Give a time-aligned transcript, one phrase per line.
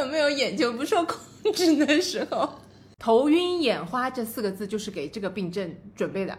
[0.00, 2.48] 有没有眼球不受控制的时候？
[2.98, 6.36] 头晕眼花这四个字就是给这个病症准备的。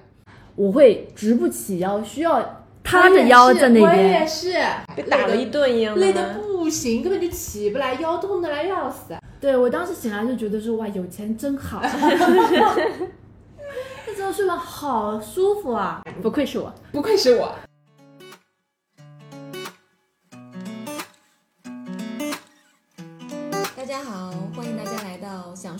[0.56, 4.28] 我会直不起腰，需要塌着腰在那我也。
[4.28, 4.54] 是，
[4.96, 9.16] 被打了一顿一样累吗的不行，根本就起不来，腰痛的来要死。
[9.40, 11.82] 对我当时醒来就觉得说哇，有钱真好。
[14.06, 16.72] 那时候睡得好舒服啊，不愧是我。
[16.92, 17.56] 不愧是我。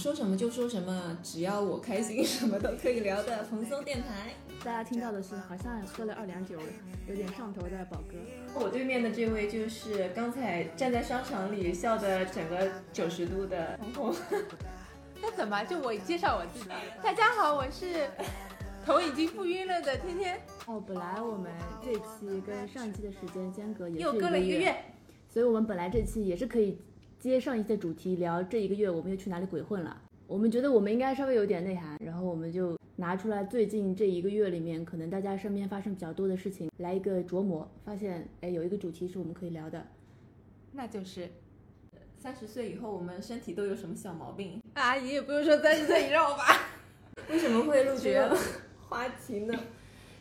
[0.02, 4.32] 说什么就说什么，只要我开心，什么都可以聊的蓬松电台。
[4.66, 6.58] 大家听到的是好像喝了二两酒，
[7.08, 8.18] 有点上头的宝哥。
[8.60, 14.16] 我对面的这位就是刚才站在商场里笑的整个九十度的彤彤。
[15.22, 16.72] 那怎么就我介绍我自己？
[17.04, 18.10] 大家好，我是
[18.84, 24.76] 头已经不晕了的天天，哦，本来我们这期跟上一期的时间间隔也是又隔了一个，月。
[25.30, 26.78] 所以我们本来这期也是可以
[27.22, 29.96] 接上一期的主题，聊这一个月我们又去哪里鬼混了。
[30.26, 39.86] 我们觉得我们应该稍微有点内涵，然后我们就拿出来最近这一个月里面，可能大家身边发生比较多的事情，来一个琢磨，发现哎有一个主题是我们可以聊的。
[40.72, 41.30] 那就是
[42.18, 44.60] 三十岁以后，我们身体都有什么小毛病？
[44.74, 46.44] 阿姨也不用说三十岁以上吧。
[47.30, 48.36] 为什么会录这个
[48.90, 49.54] 话题呢？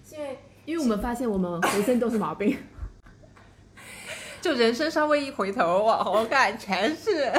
[0.05, 2.55] 是 因为因为我们发现我们浑身都是毛病，
[4.41, 7.31] 就人生稍微一回头往后看，全是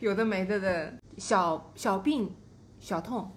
[0.00, 2.32] 有的没的的小小病、
[2.80, 3.30] 小痛。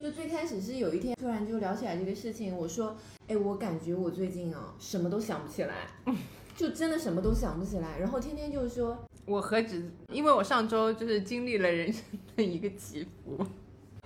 [0.00, 5.74] 就最开始是有一天突然就聊起来这个事情，我说，哎，我感觉我最近啊什么都想不起来，
[6.56, 7.98] 就真的什么都想不起来。
[7.98, 12.02] 然后天天就是说，我何止，因为我上周就是经历了人生
[12.36, 13.44] 的一个起伏。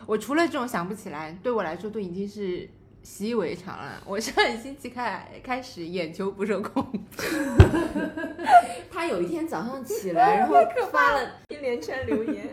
[0.07, 2.69] 我除了这种想不起来，对我来说都已经是
[3.03, 4.01] 习以为常了。
[4.07, 7.27] 我上一星期开开始眼球不受控制，
[8.99, 10.57] 他有一天早上起来， 然后
[10.91, 12.45] 发了一连串留言，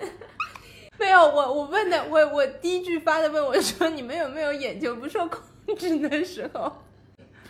[1.00, 6.72] 没有我我问的我我第一句发的问我说你们有没有眼睛不受控制的时候，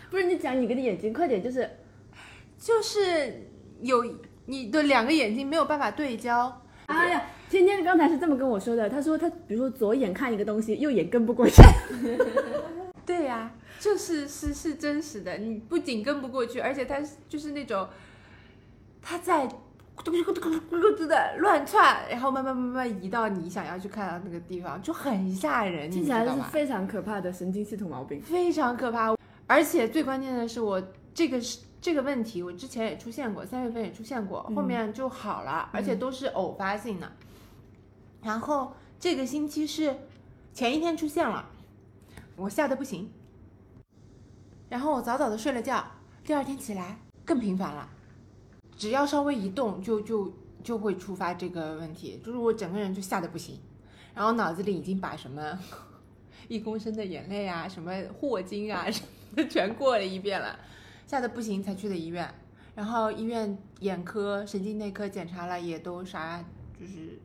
[0.08, 1.68] 不是你讲你跟你眼睛，快点，就是
[2.58, 3.50] 就是
[3.82, 4.02] 有
[4.46, 6.62] 你的两个眼睛没有办法对焦。
[6.86, 11.62] 哎呀，天天刚才是这么跟我说的，他说他比如说左眼看一个东西，右眼跟不过去。
[13.04, 17.86] 对呀、就是是是真实的，你不仅跟不过去，而且他就是那种，
[19.08, 19.46] 它在
[19.94, 26.42] 咕嘟咕嘟咕嘟咕嘟的乱窜，然后慢慢慢慢移到你想要去看的那个地方，就很吓人，听起来是？
[26.50, 28.20] 非常可怕的神经系统毛病。
[28.20, 29.14] 非常可怕，
[29.46, 30.82] 而且最关键的是我
[31.14, 37.12] 这个是这个问题，我之前也出现过，三月份也出现过，后面就好了，而且都是偶发性的。
[38.22, 39.94] 然后这个星期是
[40.52, 41.46] 前一天出现了，
[42.34, 43.08] 我吓得不行。
[44.68, 45.84] 然后我早早的睡了觉，
[46.24, 47.88] 第二天起来更频繁了，
[48.76, 50.32] 只要稍微一动就就
[50.62, 53.58] 就会触发这个问题，就是我整个人就吓得不行，
[54.14, 55.58] 然后脑子里已经把什么
[56.48, 60.58] 一公升的眼泪啊，什么霍金啊什么的全过了一遍了，
[61.06, 62.32] 吓得不行才去的医院，
[62.74, 66.44] 然后医院眼科、神经内科检查了也都啥，
[66.78, 67.18] 就是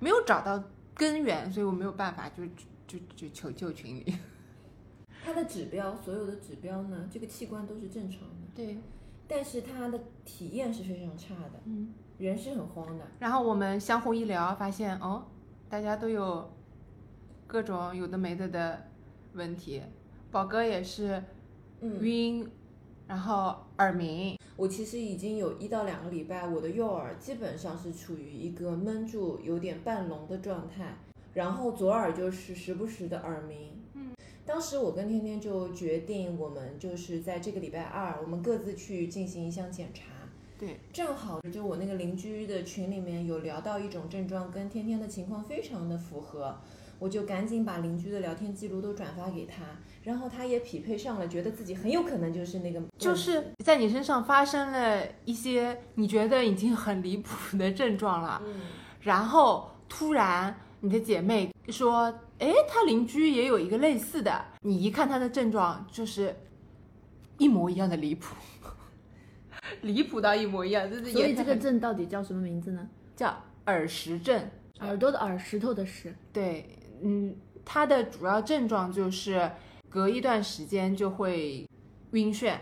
[0.00, 0.62] 没有找到
[0.94, 2.44] 根源，所以我没有办法就
[2.86, 4.14] 就就求救群里。
[5.24, 8.76] 他的指标，所有的指标呢，这个器官都是正常的，对，
[9.26, 11.94] 但是他的体验是非常差的，嗯。
[12.16, 13.04] 人是很慌的。
[13.18, 15.26] 然后我们相互一聊，发现哦，
[15.68, 16.48] 大家都有
[17.44, 18.86] 各种有的没的的
[19.32, 19.82] 问题。
[20.30, 21.20] 宝哥也是
[21.80, 22.48] 嗯，晕，
[23.08, 30.96] 然后耳鸣，我其实已经有一到两个礼拜，我的右耳基本上是处于一个闷住、有点半聋的状态，
[31.32, 33.73] 然后左耳就是时不时的耳鸣。
[34.44, 40.04] 嗯，当时我跟天天就决定，我们就是在这个礼拜二，我们各自去进行一项检查。
[40.56, 46.56] 对，正好就我那个邻居的群里面有聊到一种症状，跟天天的情况非常的符合，
[47.00, 49.64] 我就赶紧把邻居的聊天记录都转发给他，
[50.04, 58.54] 然后他也匹配上了，觉得自己很有可能就是那个，就是在你身上发生了一些你觉得已经很离谱的症状了，嗯，
[59.00, 66.36] 然后突然你的姐妹说，哎，她邻居也有一个类似的，你一看她的症状就是
[67.38, 68.34] 一模一样的离谱，
[69.80, 72.86] 离谱到一模一样，就是所以这个症到底叫什么名字呢？
[73.16, 73.34] 叫
[73.64, 74.46] 耳石症。
[74.80, 76.14] 耳朵的耳，石头的石。
[76.34, 76.68] 对，
[77.00, 77.34] 嗯，
[77.64, 79.50] 它的主要症状就是
[79.88, 81.66] 隔一段时间就会
[82.10, 82.58] 晕眩，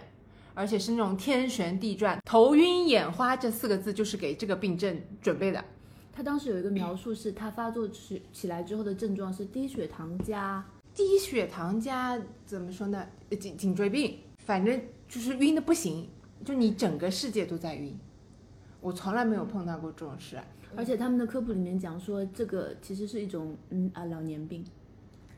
[0.54, 5.64] 而且是那种天旋地转、头晕眼花这四个字就是给这个病症准备的。
[6.12, 10.64] 他当时有一个描述是，他发作起起来之后的症状是低血糖加
[10.94, 13.06] 低血糖加怎么说呢？
[13.30, 16.06] 呃颈颈椎病，反正就是晕的不行，
[16.44, 17.98] 就你整个世界都在晕。
[18.80, 20.38] 我从来没有碰到过这种事。
[20.76, 24.64] 而且他们的科普里面讲说，这个其实是一种嗯啊老年病。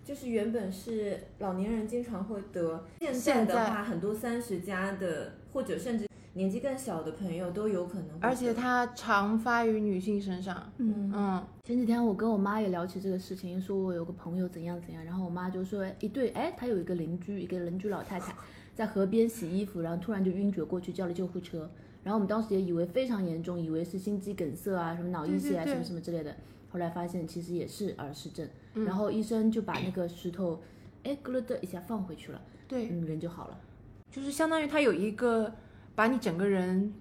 [0.05, 10.71] 就是原本是老年人经常会得，现在的话很多三十加的或者甚至年纪更小的朋友都有可能，而且它常发于女性身上。
[10.79, 18.35] 嗯嗯，前几天我跟我妈也聊起这个事情，说我有个朋友怎样怎样，然后我妈就说一对，哎，她有一个邻居，一个邻居老太太
[18.75, 21.71] 在河边洗衣服，然后突然就晕厥过去，叫了救护车。
[22.03, 26.35] 然后我们当时也以为非常严重，以为是心肌梗塞啊、什么脑溢血啊、什么什么之类的。
[26.71, 30.61] 后来发现其实也是耳石症，嗯然后医生就把那个石头，
[31.05, 33.59] 哎，咯咯的一下放回去了，对，嗯，人就好了。
[34.11, 35.51] 就是相当于他有一个
[35.95, 36.93] 把你整个人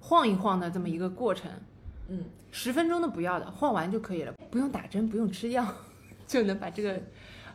[0.00, 1.50] 晃一晃的这么一个过程。
[2.08, 5.66] 嗯，十分钟都不要的，晃完就可以了，不用打针，不用吃药，
[6.26, 7.00] 就能把这个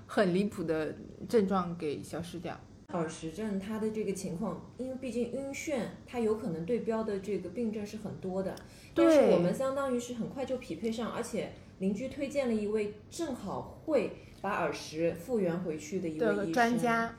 [0.05, 0.93] 很离谱的
[1.29, 2.59] 症状给消失掉。
[2.93, 8.53] 耳石症它的这个情况，因为毕竟晕眩，它有可能对标的这个病症是很多的。
[8.94, 17.15] 但是我们相当于是很快就匹配上，而且邻居推荐了一位正好会把耳石复原回去的一位医生专家，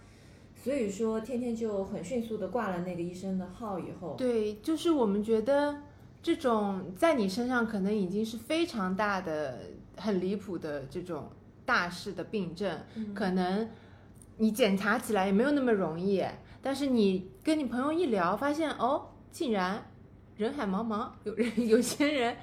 [0.62, 5.76] 所以说天天就很迅速的挂了那个医生的号以后，对，就是我们觉得
[6.22, 9.58] 这种在你身上可能已经是非常大的、
[9.96, 11.28] 很离谱的这种
[11.64, 12.78] 大事的病症，
[13.12, 13.68] 可能
[14.36, 16.24] 你检查起来也没有那么容易，
[16.62, 19.90] 但是你跟你朋友一聊，发现哦，竟然
[20.36, 22.36] 人海茫茫，有人有些人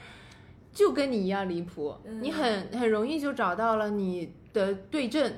[0.73, 2.21] 就跟你一样离谱，嗯。
[2.21, 5.33] 你很很容易就找到了你的对症，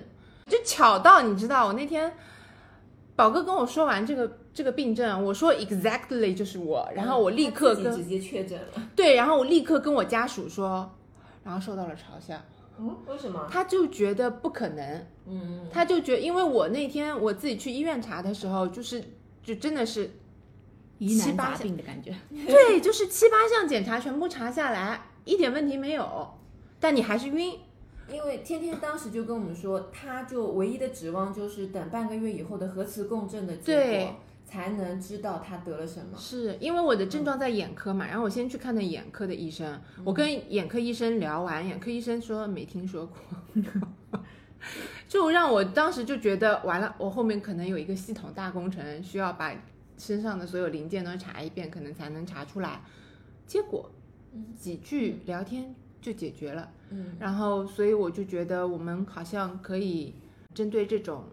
[0.48, 2.12] 就巧到你知道，我那天
[3.16, 8.90] 宝哥跟我说完这个这个病症，我说 exactly 就是我，然后我立刻跟他自己直接确诊了。
[8.96, 10.90] 对，然后我立刻跟我家属说，
[11.44, 12.42] 然后受到了嘲笑，
[12.80, 13.48] 嗯，为什么？
[13.52, 19.04] 他就觉得不可能，嗯，他就觉因为我那天我自己去医院查的时候，就是
[19.44, 20.10] 就真的是
[20.98, 22.16] 疑难杂七八项病的感觉。
[22.48, 26.28] 对，就是七八项检查全部查下来，一点问题没有，
[26.80, 27.60] 但你还是晕。
[28.14, 34.06] 因为天天当时就跟我们说，他就唯一的指望就是等半个月以后的核磁共振的结对。
[34.06, 36.18] 果，才能知道他得了什么。
[36.18, 44.20] 是因为我的症状在眼科嘛，然后我先去看的眼科的医生，我跟眼科医生聊完，眼科医生说没听说过，
[45.08, 49.56] 就让我当时就觉得完了，我后面可能有一个系统大工程，需要把
[49.98, 52.82] 身上的所有零件都查一遍，可能才能查出来。
[53.48, 53.90] 结果
[54.60, 60.16] 几句聊天就解决了，嗯，然后所以我就觉得我们好像可以
[60.54, 61.24] 针对这种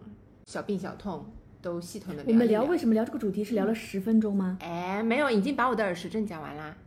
[0.45, 1.25] 小病小痛
[1.61, 4.57] 都系统的我们聊为什么聊这个主题是聊了十分钟吗？
[4.61, 6.77] 哎，没有，已经把我的耳石症讲完啦，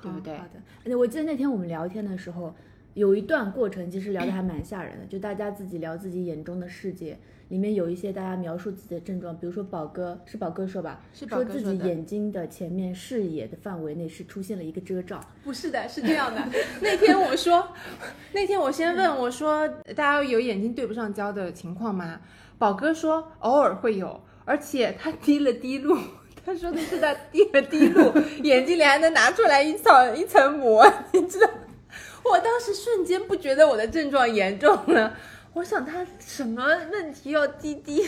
[0.00, 0.42] 对不对好？
[0.44, 2.54] 好的，而且我记得那天我们聊天的时候，
[2.94, 16.42] 有一段过程其实聊得还蛮吓人的，就大家自己聊自己眼中的世界，里面有一些大家描述自己的症状，比如说宝哥是宝哥说吧，是宝说自己眼睛的前面视野的范围内是出现了一个遮罩，不是的，是这样的。
[16.80, 17.68] 那天我说，
[18.32, 22.20] 那天我先问我说，大家有眼睛对不上焦的情况吗？
[22.58, 25.96] 宝哥说偶尔会有，而且他滴了滴露。
[26.44, 28.12] 他说的是他滴了滴露，
[28.42, 31.50] 眼睛里还能拿出来一层一层膜，你知道？
[32.24, 35.16] 我当时瞬间不觉得我的症状严重了，
[35.56, 36.62] 我想他什么
[36.92, 38.06] 问题要滴滴？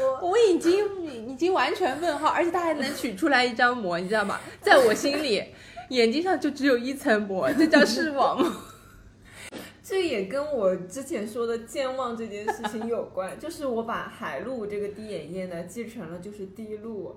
[0.00, 4.40] 我我已经已经完全问号，而且他还能取出来一张膜，你知道吗？
[4.62, 5.44] 在我心里，
[5.90, 8.50] 眼睛上就只有一层膜，这叫视网膜。
[9.84, 17.14] 这也跟我之前说的健忘这件事情有关， 就是我把海露这个滴眼液呢记成了就是滴露，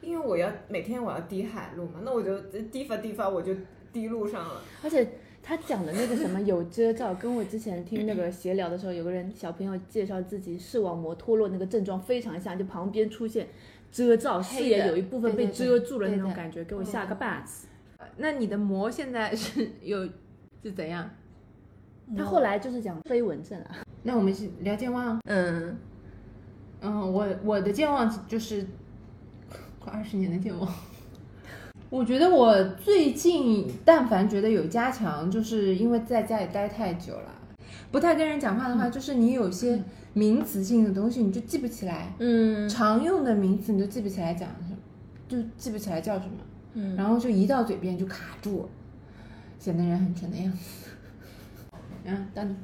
[0.00, 2.40] 因为我要每天我要滴海露嘛，那我就
[2.72, 3.54] 滴发滴发我就
[3.92, 4.62] 滴露上了。
[4.82, 5.06] 而且
[5.48, 13.46] 他讲的那个什么有遮罩，跟我之前听那个 闲聊的时候，有个人小朋友介绍自己视网膜脱落那个症状非常像，就旁边出现
[13.92, 17.68] 遮罩，视野有一部分被遮住了那种感觉，给我吓个半死。
[18.16, 20.04] 那你的膜现在是 有
[20.64, 21.08] 是怎样？
[22.16, 25.20] 他后来就是讲飞蚊症啊，那我们是聊健忘。
[25.26, 25.76] 嗯，
[26.80, 28.66] 嗯，我我的健忘就是
[29.78, 30.68] 快二十年的健忘。
[31.96, 37.32] 我觉得我最近但凡觉得有加强，就是因为在家里待太久了，
[37.90, 44.76] 不太跟人讲话的话，就是你有些名词性的东西你就记不起来，嗯常用的名词你就记不起来讲什么，
[45.26, 46.32] 就记不起来叫什么，
[46.74, 48.68] 嗯，然后就一到嘴边就卡住，
[49.58, 50.90] 显得人很蠢的样子。
[52.04, 52.54] 嗯， 到你。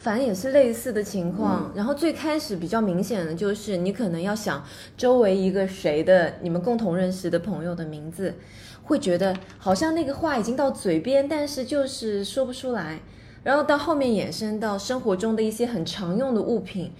[0.00, 1.70] 反正也是类似的情况。
[1.76, 4.64] 然后最开始比较明显的就是，你可能要想
[4.96, 8.34] 周围一个谁的你们共同认识的朋友的名字，
[8.82, 12.98] 会觉得好像那个话已经到嘴边，但是就是说不出来。
[13.42, 16.92] 然后到后面衍生到生活中的一些很常用的物品，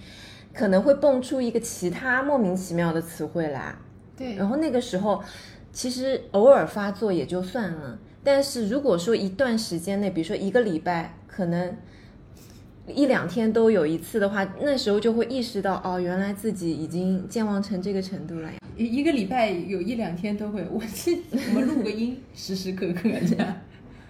[0.53, 3.75] 可能会蹦出一个其他莫名其妙的词汇来。
[4.17, 5.21] 对然后那个时候，
[5.71, 11.75] 其实偶尔发作也就算了，但是如果说一段时间内，比如说一个礼拜，可能
[12.91, 18.57] 一两天都有一次的话，那时候就会意识到，哦，原来自己已经健忘成这个程度了呀。
[18.77, 23.55] 一一个礼拜有一两天都会， 我这我们录个音，时时刻刻这样。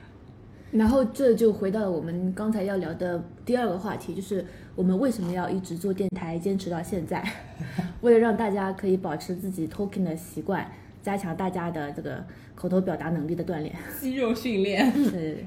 [0.72, 7.22] 然后这就回到了我们刚才要聊的第二个话题，就是我们为什么要一直做电台，坚持到现在？
[8.00, 10.72] 为了让大家可以保持自己 talking 的习惯，
[11.04, 12.24] 加强大家的这个
[12.56, 13.76] 口头表达能力的锻炼。
[14.00, 15.46] 肌肉训练，对，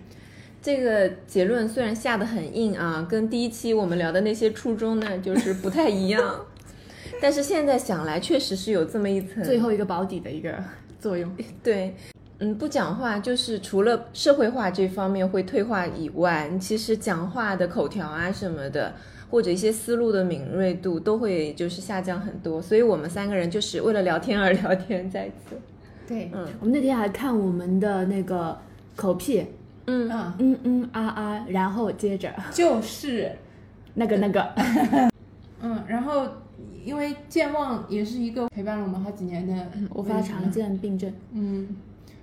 [0.64, 6.40] 这个结论虽然下得很硬啊，跟第一期我们聊的那些初衷呢，就是不太一样。
[7.20, 10.54] 但是现在想来，确实是有这么一层最后一个保底的一个
[10.98, 11.30] 作用。
[11.62, 11.94] 对，
[12.38, 18.94] 嗯，不讲话就是除了社会化这方面会退化以外，其实讲话的口条啊什么的，
[19.28, 22.62] 或者一些思路的敏锐度都会就是下降很多。
[22.62, 25.56] 所以我们三个人就是为了聊天而聊天，在此。
[26.08, 28.58] 对，嗯我们那天还看我们的那个
[28.96, 29.44] 口癖，
[29.86, 33.30] 嗯嗯，嗯嗯啊啊，然后接着就是，
[33.94, 34.54] 那个那个，
[35.60, 36.26] 嗯，然后
[36.84, 39.54] 因为健忘也是一个陪伴了我们好几年的
[39.90, 41.12] 我发常，见病症。
[41.32, 41.68] 嗯，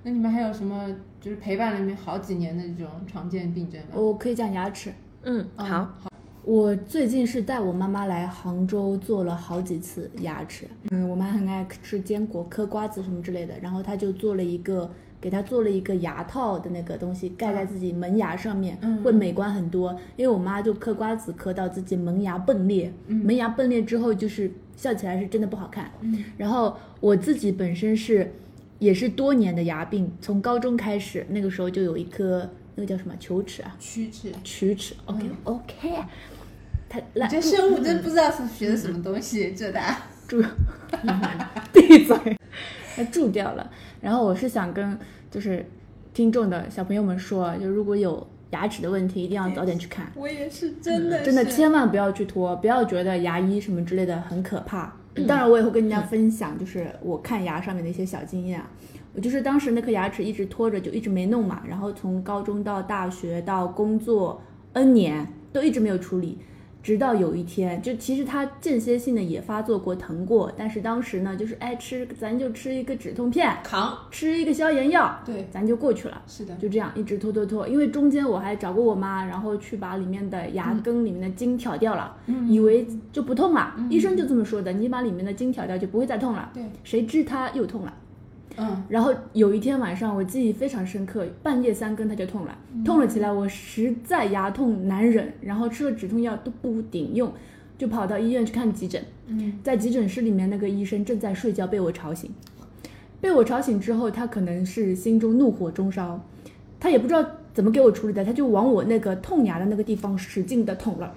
[0.03, 0.89] 那你们还有什么
[1.20, 3.88] 就是陪伴了你们好几年的这种常见病症吗？
[3.96, 4.91] 我可以讲牙齿。
[5.24, 6.12] 嗯，嗯好，好，
[6.44, 10.65] 我最近是带我妈妈来杭州做了好几次牙齿。
[10.89, 14.89] 嗯，我妈很爱吃坚果、嗑瓜子什么之类的，然后她就做了一个，
[15.22, 19.01] 给他做了一个牙套的那个东西，盖在自己门牙上面，嗯。
[19.04, 19.96] 会美观很多。
[20.18, 25.92] 因为我妈就嗑瓜子嗑到自己门牙崩裂，门牙崩裂之后就是笑起来是真的不好看。
[26.01, 26.24] 嗯。
[26.38, 28.34] 然后我自己本身是
[28.80, 34.32] 也是多年的牙病，从高中开始，那个时候就有一颗那个叫什么龋齿啊，龋齿。
[34.44, 34.96] 龋齿。
[35.06, 36.04] OK、OK，
[36.90, 40.01] 它来你这生物真不知道是学的什么东西，浙大。
[40.28, 40.42] 蛀，
[41.74, 42.16] 闭嘴，
[43.03, 43.70] 它蛀掉了。
[44.00, 44.98] 然后我是想跟
[45.29, 45.65] 就是
[46.13, 50.12] 听众的小朋友们说，就如果有牙齿的问题，一定要早点去看。
[50.15, 54.93] 我也是真的，真的千万不要去拖，不要觉得牙医什么之类的很可怕。
[55.27, 58.70] 当然，我也会跟大家分享，就是我看牙上面的一些小经验啊。
[59.13, 64.41] 我就是当时那颗牙齿一直拖着，就一直没弄嘛，然后从高中到大学到工作
[64.72, 66.38] N 年都一直没有处理，
[66.83, 73.97] 直到有一天，就其实他间歇性的也发作过、疼过，但是当时呢，就是哎吃咱就吃一个止痛片，扛。
[74.09, 76.21] 吃一个消炎药，对，咱就过去了。
[76.27, 83.75] 是的，就这样一直拖拖拖，因为中间我还找过我妈，然后去把里面的牙根里面的筋挑掉了，嗯以为就不痛了。
[83.89, 86.50] 医生就这么说的，你把里面的筋挑掉就不会再痛了。
[86.53, 87.93] 对，谁知它又痛了。
[88.58, 97.31] 嗯，然后有一天晚上，我记忆非常深刻，半夜三更它就痛了，痛了起来，我实在牙痛难忍，然后吃了止痛药都不顶用，
[97.77, 99.03] 就跑到医院去看急诊。
[99.27, 102.29] 嗯，在急诊室里面，那个医生正在睡觉，被我吵醒。
[103.22, 106.20] 被我吵醒之后，他可能是心中怒火中烧，
[106.79, 111.15] 他也不知道怎么给我处理的，他就往我那个痛牙的那个地方使劲的捅了，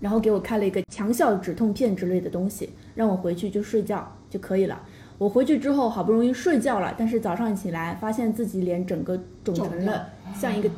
[0.00, 4.82] 然后给我开了一个强效止痛片之类的东西，让我回去就睡觉就可以了。
[5.22, 10.68] 我回去之后好不容易睡觉了，但是早上起来发现自己脸整个肿成了像一个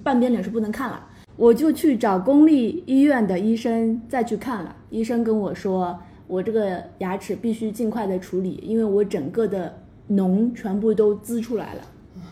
[0.00, 1.04] 半边脸是不能看了，
[1.34, 4.76] 我就去找公立医院的医生再去看了。
[4.90, 9.76] 医生跟我说，我这个牙齿必须尽快的处理，因为我整个的
[10.08, 11.80] 脓全部都滋出来了，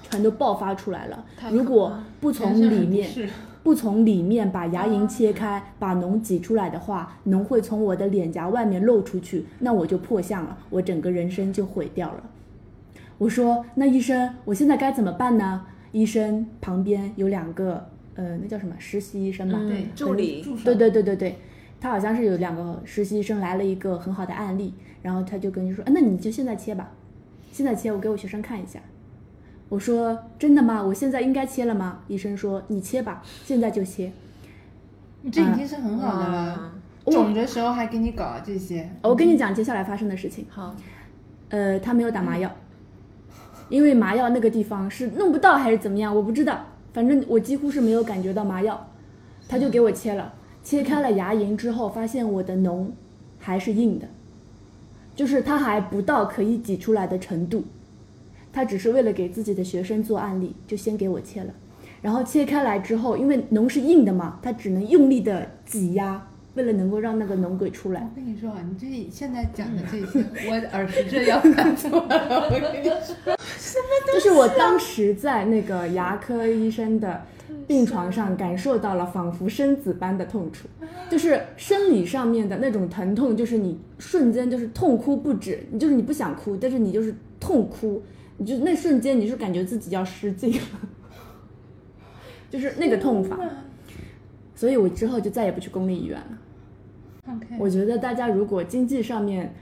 [0.08, 1.24] 全都爆发出来了。
[1.50, 3.28] 如果不从里面适
[3.68, 12.22] 不从里面把牙龈切开，把脓挤出来的话，脓会从我的脸颊外面漏出去，那我就破相了，我整个人生就毁掉了。
[13.18, 15.66] 我说，那医生，我现在该怎么办呢？
[15.92, 19.58] 医生旁边有两个，呃，那叫什么实习医生吧？
[19.60, 21.36] 嗯对助理助手对对对对对，
[21.78, 24.72] 他好像是有两个实习医生来了一个很好的案例，
[25.02, 26.90] 然后他就跟你说，啊那你就现在切吧，
[27.52, 28.80] 现在切，我给我学生看一下。
[29.68, 30.82] 我说真的吗？
[30.82, 32.00] 我现在应该切了吗？
[32.08, 34.10] 医生说你切吧，现在就切。
[35.22, 36.72] 你这已经是很好的了。
[37.04, 40.76] 哇肿的时候还给你搞这些，我跟你讲接下来发生的事情，好，
[41.48, 42.54] 呃，他没有打麻药，
[43.70, 48.88] 因为麻药那个地方是弄不到还是怎么样，我不知道，反正我几乎是没有感觉到麻药，
[49.48, 52.88] 他就给我切了，切开了牙龈之后，发现我的脓
[53.38, 54.06] 还是硬的，
[55.16, 57.64] 就是它还不到可以挤出来的程度，
[58.52, 61.52] 他只是为了给自己的学生做案例，就先给我切了，
[62.00, 68.16] 然后切开来之后，因为脓是硬的嘛，他只能用力的挤压，为了能够让那个脓鬼出来我。
[68.16, 72.50] 跟你说啊，你这现在讲的这些， 我耳石这要犯错了。
[72.50, 72.94] 我跟你说，
[74.12, 77.22] 就是我当时在那个牙科医生的
[77.66, 80.66] 病床上，感受到了仿佛生子般的痛楚，
[81.10, 88.02] 就是生理上面的那种疼痛，就是你瞬间就是痛哭不止，你就是你不想哭，但是你就是痛哭，
[88.38, 90.80] 你就那瞬间你是感觉自己要失禁了，
[92.48, 93.38] 就是那个痛法。
[94.54, 96.38] 所以我之后就再也不去公立医院了。
[97.32, 99.54] OK，我觉得大家如果经济上面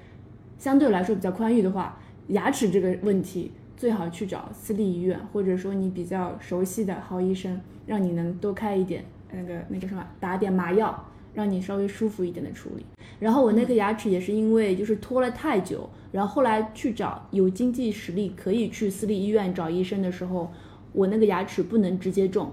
[0.57, 12.85] 相对来说比较宽裕的话，牙齿这个问题最好去找私立医院，或者说你比较熟悉的好医生，让你能多开一点那个那个什么，打点麻药，让你稍微舒服一点的处理。
[13.21, 20.51] 然后我那颗牙齿也是因为就是拖了太久，然后后来去找有经济实力可以去私立医院找医生的时候，
[20.93, 22.51] 我那个牙齿不能直接种，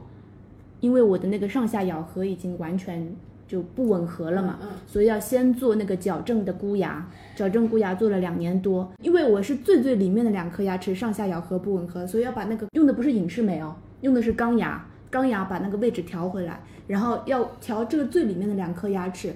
[0.82, 3.16] 因为我的那个上下咬合已经完全
[3.48, 19.32] 就不吻合了嘛，嗯所以要先做那个矫正的箍牙，矫正箍牙做了两年多，因为我是最最里面的两颗牙齿上下咬合不吻合，所以要把那个用的不是隐适美哦，用的是钢牙，钢牙把那个位置调回来，然后要调这个最里面的两颗牙齿，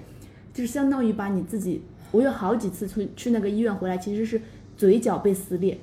[0.52, 1.80] 就是相当于把你自己，
[2.10, 4.40] 我有好几次去去那个医院回来，其实是
[4.76, 5.78] 嘴角被撕裂，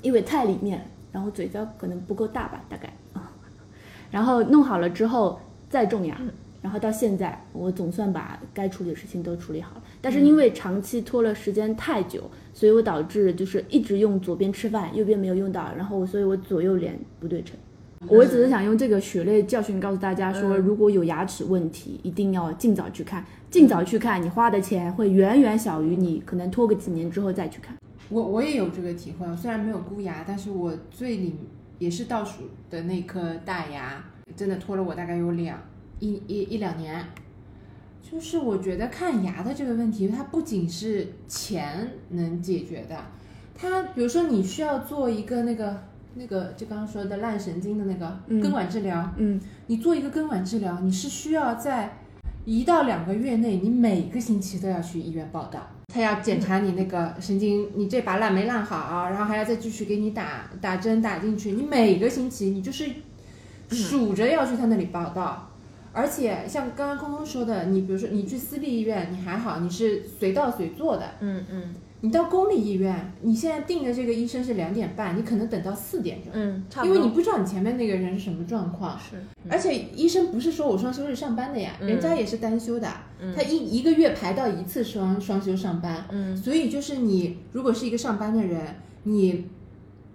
[0.00, 3.30] 因为太里面，然后嘴角可能不够大吧，大概啊，
[4.10, 6.18] 然后弄好了之后再种牙，
[6.62, 12.22] 然后到现在我总算把该处理的事情都处理好了，但是因为长期拖了时间太久，
[12.54, 17.54] 所以我导致就是一直用左边吃饭，右边没有用到，然后所以我左右脸不对称。
[18.08, 27.76] 我只是想用这个血泪教训告诉大家说，如果有牙齿问题，一定要尽早去看，尽早去看，你花的钱会远远小于你可能拖个几年之后再去看。
[28.08, 31.34] 我我也有这个体会，我虽然没有箍牙，但是我最里
[31.78, 34.02] 也是倒数的那颗大牙，
[34.34, 35.58] 真的拖了我大概有两
[35.98, 37.04] 一一一两年。
[38.00, 42.96] 就是我觉得看牙的这个问题，它不仅是钱能解决的，
[43.54, 51.98] 它比如说你需要做一个那个那个就刚刚说的烂神经的那个嗯根管治疗，嗯你做一个根管治疗，你是需要在
[52.44, 55.66] 一到两个月内，你每个星期都要去医院报道。
[55.92, 61.52] 他要检查你那个神经，你这把烂没烂好，然后还要再继续给你打打针打进去。
[61.52, 62.88] 你每个星期你就是
[63.68, 65.48] 数着要去他那里报道。
[65.92, 71.04] 而且像刚刚空空说的，你比如说你去私立医院，你还好，你是随到随做的。
[71.18, 76.96] 嗯嗯你到公立医院，你现在定的这个医生是两点半，你可能等到四点钟，嗯，差不多。
[76.96, 78.98] 因为你不知道你前面那个人是什么状况。
[78.98, 79.16] 是，
[79.50, 82.88] 而且医生不是说我双休日上班的呀，嗯人家也是单休的，
[83.20, 89.44] 嗯他一一个月排到一次双双休上班，嗯所以就是你如果是一个上班的人，你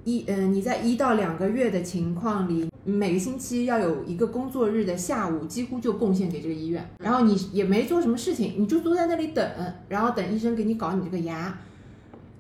[0.06, 9.48] 一嗯、你在一到两个月的情况里，每个星期要有一个工作日的下午，几乎就贡献给这个医院，然后你也没做什么事情，你就坐在那里等，
[9.90, 11.58] 然后等医生给你搞你这个牙，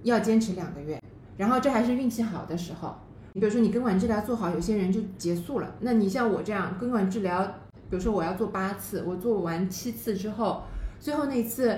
[0.05, 1.01] 要坚持两个月，
[1.35, 2.95] 然后这还是运气好的时候。
[3.33, 5.75] 你比如说你根管治疗做好，有些人就结束了。
[5.81, 7.43] 那你像我这样根管治疗，
[7.89, 10.63] 比如说我要做八次，我做完七次之后，
[10.99, 11.77] 最后那一次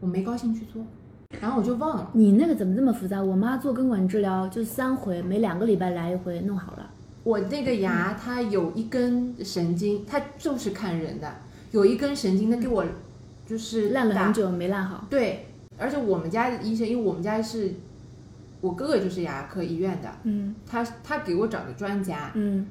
[0.00, 0.84] 我没高兴去做，
[1.40, 2.10] 然后我就忘了。
[2.12, 3.22] 你那个怎么这么复杂？
[3.22, 6.90] 我妈做根管治疗就三回，每两个礼拜来一回，弄好了。
[7.24, 11.32] 我那个牙它有一根神经，它就是看人的，
[11.70, 12.84] 有一根神经，它给我
[13.46, 15.06] 就是烂了很久没烂好。
[15.08, 15.47] 对，
[15.78, 17.72] 而且我们家的医生，因为我们家是
[18.60, 22.66] 我哥哥就是牙科医院的，嗯他他给我找的专家，嗯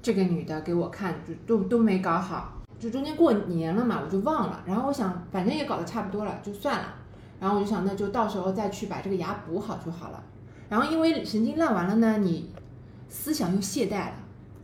[0.00, 4.62] 这个女的给我看，就都都没搞好，就中间过年了嘛，我就忘了。
[4.64, 6.94] 然后我想，反正也搞得差不多了，就算了。
[7.40, 10.22] 然后我就想，那就到时候再去把这个牙补好就好了。
[10.68, 12.50] 然后因为神经烂完了呢，你
[13.08, 14.14] 思想又懈怠了，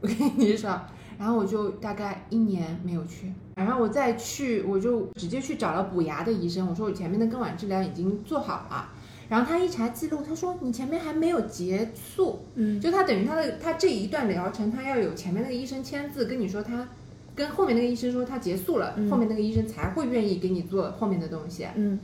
[0.00, 0.81] 我跟你说。
[1.18, 3.31] 然后我就大概一年没有去，
[3.64, 8.90] 然后我再去，我就直接去找了补牙的医生，我说我前面的根管治疗已经做好了。
[9.29, 16.88] 然后他一查记录，他说你前面还没有结束，嗯就他等于他的他这一段疗程，他要有前面那个医生签字跟你说他
[17.37, 21.66] 跟后面那个医生说他结束了，嗯后面那个医生才会愿意给你做后面的东西。
[21.77, 21.99] 嗯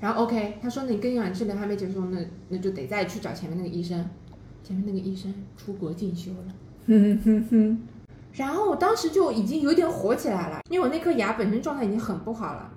[0.00, 4.04] 然后 OK，他说你根管治疗还没结束，那那就得再去找前面那个医生。
[4.64, 6.54] 前面那个医生出国进修了。
[6.86, 7.78] 哼哼哼，
[8.32, 12.72] 然后我当时就已经有点火起来了，因为我那颗牙本身状态已经很不好了。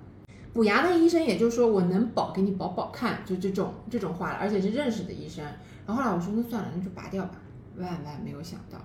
[0.52, 5.44] 补牙的医生也就说我能保给你保保看，就这种这种话了，而且是认识的医生。
[5.86, 7.32] 然后后来我说那算了，那就拔掉吧。
[7.76, 8.78] 万万没有想到，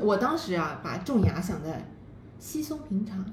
[0.00, 1.74] 我当时啊把种牙想的
[2.38, 3.24] 稀松平常，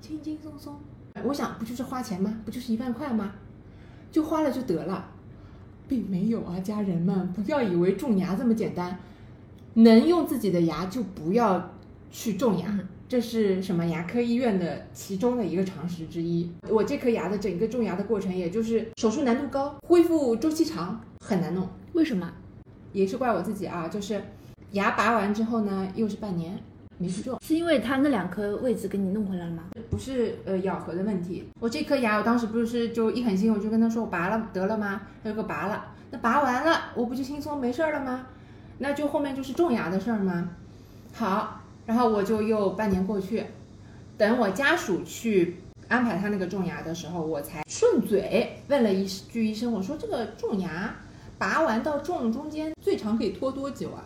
[0.00, 0.76] 轻轻松松。
[1.24, 2.32] 我想不就是花钱吗？
[2.44, 3.32] 不就是一万块吗？
[4.12, 5.08] 就花了就得了，
[5.88, 8.96] 并没有啊，家人们不要以为种牙这么简单，
[9.74, 11.70] 能用自己的牙就不要
[12.10, 12.78] 去种牙。
[13.08, 16.48] 这是什么牙科医院的其中的一个常识之一。
[16.68, 21.68] 我这颗牙的整个种牙的过程，也就是手术难度高，恢复周期长，很难弄。
[21.92, 22.30] 为什么？
[22.92, 24.22] 也是怪我自己啊，就是
[24.72, 26.56] 牙拔完之后呢，又是半年
[26.98, 29.64] 没去种，是因为他那两颗位置给你弄回来了吗？
[29.90, 31.44] 不是呃咬合的问题。
[31.58, 35.02] 我这颗牙，我当时不是就一狠心，我就跟他说我拔了得了吗？
[35.24, 35.84] 他就给我拔了。
[36.12, 38.26] 那拔完了，我不就轻松没事儿了吗？
[38.78, 40.50] 那就后面就是种牙的事儿吗？
[41.12, 41.59] 好，
[41.90, 43.44] 然后我就又半年过去，
[44.16, 45.56] 等我家属去
[45.88, 50.94] 安排他那个种牙的时候，我才顺嘴问了一句医生，我说这个种牙
[51.36, 54.04] 拔完到种中间最长可以拖多久啊？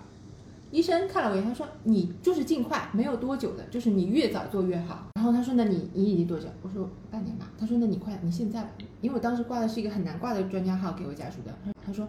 [0.70, 5.08] 医生看了我一眼，他说你就是尽快，没有多久的，就是你越早做越好。
[5.16, 6.48] 然后他说那你你已经多久？
[6.62, 7.50] 我说半年吧。
[7.58, 8.70] 他说那你快，你现在吧，
[9.02, 11.54] 因为我当时挂的是一个很难挂的专家号给我家属的。
[11.84, 12.08] 他说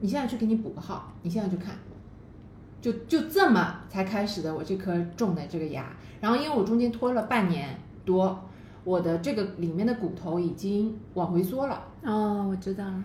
[0.00, 1.76] 你现在去给你补个号，你现在去看。
[2.84, 5.86] 就就这么才开始的我这颗种的这个牙，
[6.20, 7.70] 然后因为我中间拖了半年
[8.04, 8.38] 多，
[8.84, 13.02] 我的这个里面的骨头已经往回缩了，哦，我知道了，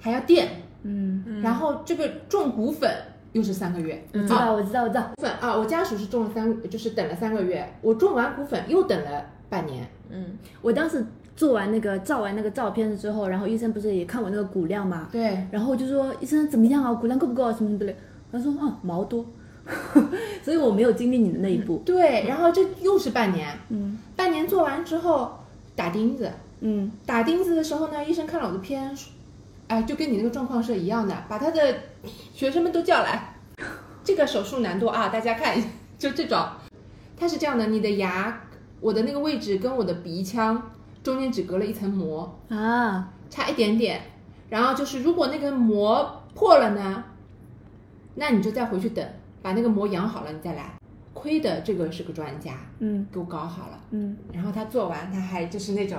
[0.00, 0.48] 还要垫，
[0.82, 2.92] 嗯，然后这个种骨粉
[3.30, 11.06] 又是三个月，我知道，我知道，我知道，骨粉啊，我家属是种了三，就是等了三个月，我种完骨粉又等了半年，嗯，我当时
[11.36, 17.52] 做完那个照完那个照片之后，然后医生不是也看我那个骨量嘛，对，然后我就说医生怎么样啊，骨量够不够啊？
[17.52, 17.98] 什么之类的，
[18.32, 19.24] 他说啊毛多，
[20.42, 23.98] 所以我没有经历你的那一步，对，然后这又是半年，嗯。
[24.16, 25.38] 半年做完之后
[25.76, 26.90] 打钉子，嗯。
[27.04, 28.96] 打钉子的时候呢，医生看了我的片，
[29.68, 31.74] 哎，就跟你那个状况是一样的，把他的
[32.34, 33.34] 学生们都叫来。
[34.02, 35.56] 这个手术难度啊，大家看，
[35.98, 36.44] 就这种，
[37.16, 38.40] 它是这样的，你的牙，
[38.80, 40.70] 我的那个位置跟我的鼻腔
[41.04, 44.00] 中间只隔了一层膜，啊，差一点点。
[44.48, 47.04] 然后就是如果那个膜破了呢，
[48.14, 49.06] 那你就再回去等，
[49.40, 50.74] 把那个膜养好了，你再来。
[51.14, 53.78] 亏的这个是个专家，嗯给我搞好了。
[53.90, 55.98] 嗯，然后他做完，他还就是那种，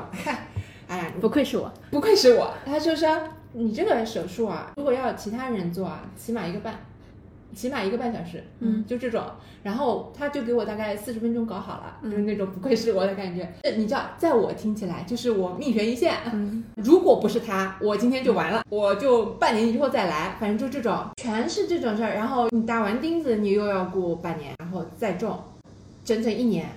[0.88, 3.22] 哎呀，不愧是我，不愧是我，他就说
[3.54, 6.74] 你这个手术啊，如果要其他人做啊，起码一个半，
[7.54, 9.24] 起码一个半小时，嗯，就这种。
[9.62, 13.50] 然后他就给我大概四十分钟搞好了，就是那种不愧是我的感觉。
[13.78, 22.14] 你知道，在我听起来就是我命悬一线，嗯 如果不是他，我今天就完了，我就半年以后再来，反正就这种，全是这种事儿。
[22.14, 25.40] 然后你打完钉子，你又要过半年，然后再种，
[26.04, 26.68] 整整一年。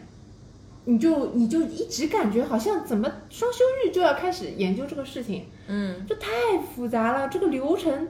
[0.89, 6.29] 你就你就一直感觉好像怎么双休日就要开始研究这个事情，嗯，这太
[6.77, 8.07] 复杂了，这个流程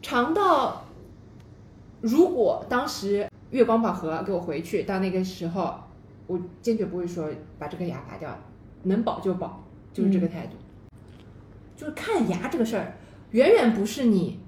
[0.00, 0.85] 长到，
[2.06, 5.74] 如果当时月光宝盒给我回去，到那个时候，
[6.28, 8.38] 我坚决不会说把这个牙拔掉，
[8.84, 10.52] 能保就保，就是这个态度。
[11.76, 12.94] 就是看牙这个事儿，
[13.32, 14.38] 远远不是你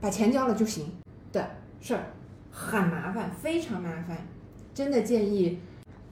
[0.00, 0.86] 把钱交了就行
[1.32, 1.50] 的
[1.82, 2.06] 事儿，
[2.50, 4.16] 很麻烦，非常麻烦。
[4.72, 5.58] 真的建议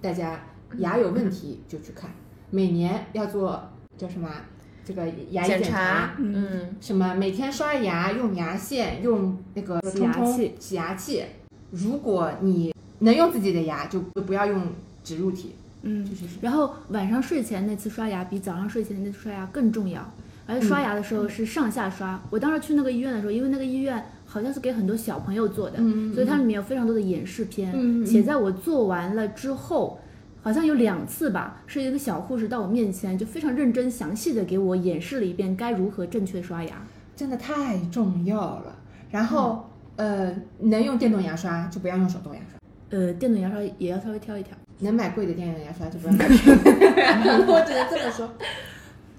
[0.03, 0.39] 大家
[0.77, 2.11] 牙有问题就去看，
[2.51, 4.45] 每年要做叫什么啊
[4.91, 11.23] 这个牙医检检查，嗯嗯什么每天刷牙用牙线，用那个洗牙器洗牙器。
[11.71, 14.63] 如果你能用自己的牙，就不要用
[15.05, 20.13] 植入体，嗯就，是然后晚上睡前那次刷牙比早上睡前那次刷牙更重要，
[20.49, 22.21] 而且刷牙的时候是上下刷。
[22.31, 25.77] 我当时去那个医院的时候，因为那个医院好像是给很多小朋友做的，
[26.13, 28.05] 所以它里面有非常多的演示片。
[28.05, 30.01] 且在我做完了之后，
[30.43, 36.83] 好像有两次吧，是一个小护士到我面前，就非常认真详细的给我演示了一遍该如何正确刷牙。
[37.15, 38.75] 真的太重要了。
[39.11, 42.59] 然后、呃，能用电动牙刷就不要用手动牙刷。
[42.99, 44.57] 呃，电动牙刷也要稍微挑一挑。
[44.79, 46.37] 能买贵的电动牙刷就不要买贵
[47.47, 48.33] 我只能这么说。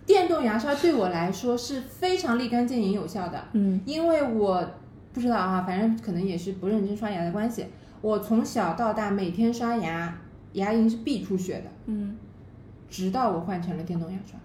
[0.08, 4.66] 电动牙刷对我来说是非常立竿见影有效的，嗯因为我
[5.14, 7.68] 不知道啊，反正可能也是不认真刷牙的关系。
[8.02, 10.18] 我从小到大每天刷牙，
[10.54, 12.18] 牙龈是必出血的，嗯。
[12.90, 14.38] 直到我换成了电动牙刷。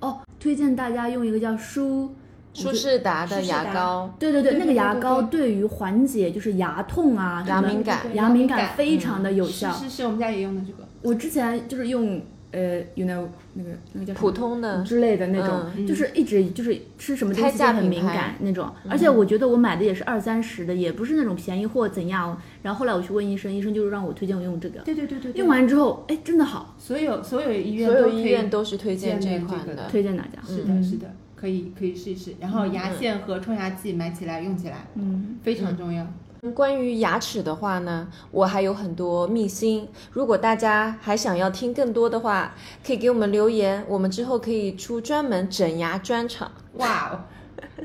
[0.00, 2.14] 哦，推荐大家用一个叫舒，
[2.52, 9.72] 舒适达的牙膏，对对对，那个对对对牙膏对对于缓解就是牙痛啊、牙敏感牙敏感感非常的有效。
[9.72, 10.86] 是是是，我们家也用的这个。
[11.00, 18.70] 我之前就是用呃，you know 那个那个叫什么普通的之类的那种，嗯就是一直就是吃什么东西就很敏感那种。
[18.88, 22.40] 而且我觉得我买的也是二三十的，也不是那种便宜货怎样。
[22.62, 24.80] 然后后来我去问医生，医生就是让我推荐我用这个。
[24.80, 29.82] 对对对对对用完之后，哎，真的好，所有所有医院所有医院都是推荐这一款的个。
[29.90, 30.38] 推荐大家。
[30.46, 32.34] 是的，嗯是的，可以可以试一试。
[32.38, 36.06] 然后牙线和冲牙器买起来用起来嗯，非常重要。
[36.52, 39.88] 关于牙齿的话呢，我还有很多秘辛。
[40.12, 42.54] 如果大家还想要听更多的话，
[42.84, 46.50] 可以给我们留言，我们之后可以出专门整牙专场。
[46.74, 47.20] 哇哦，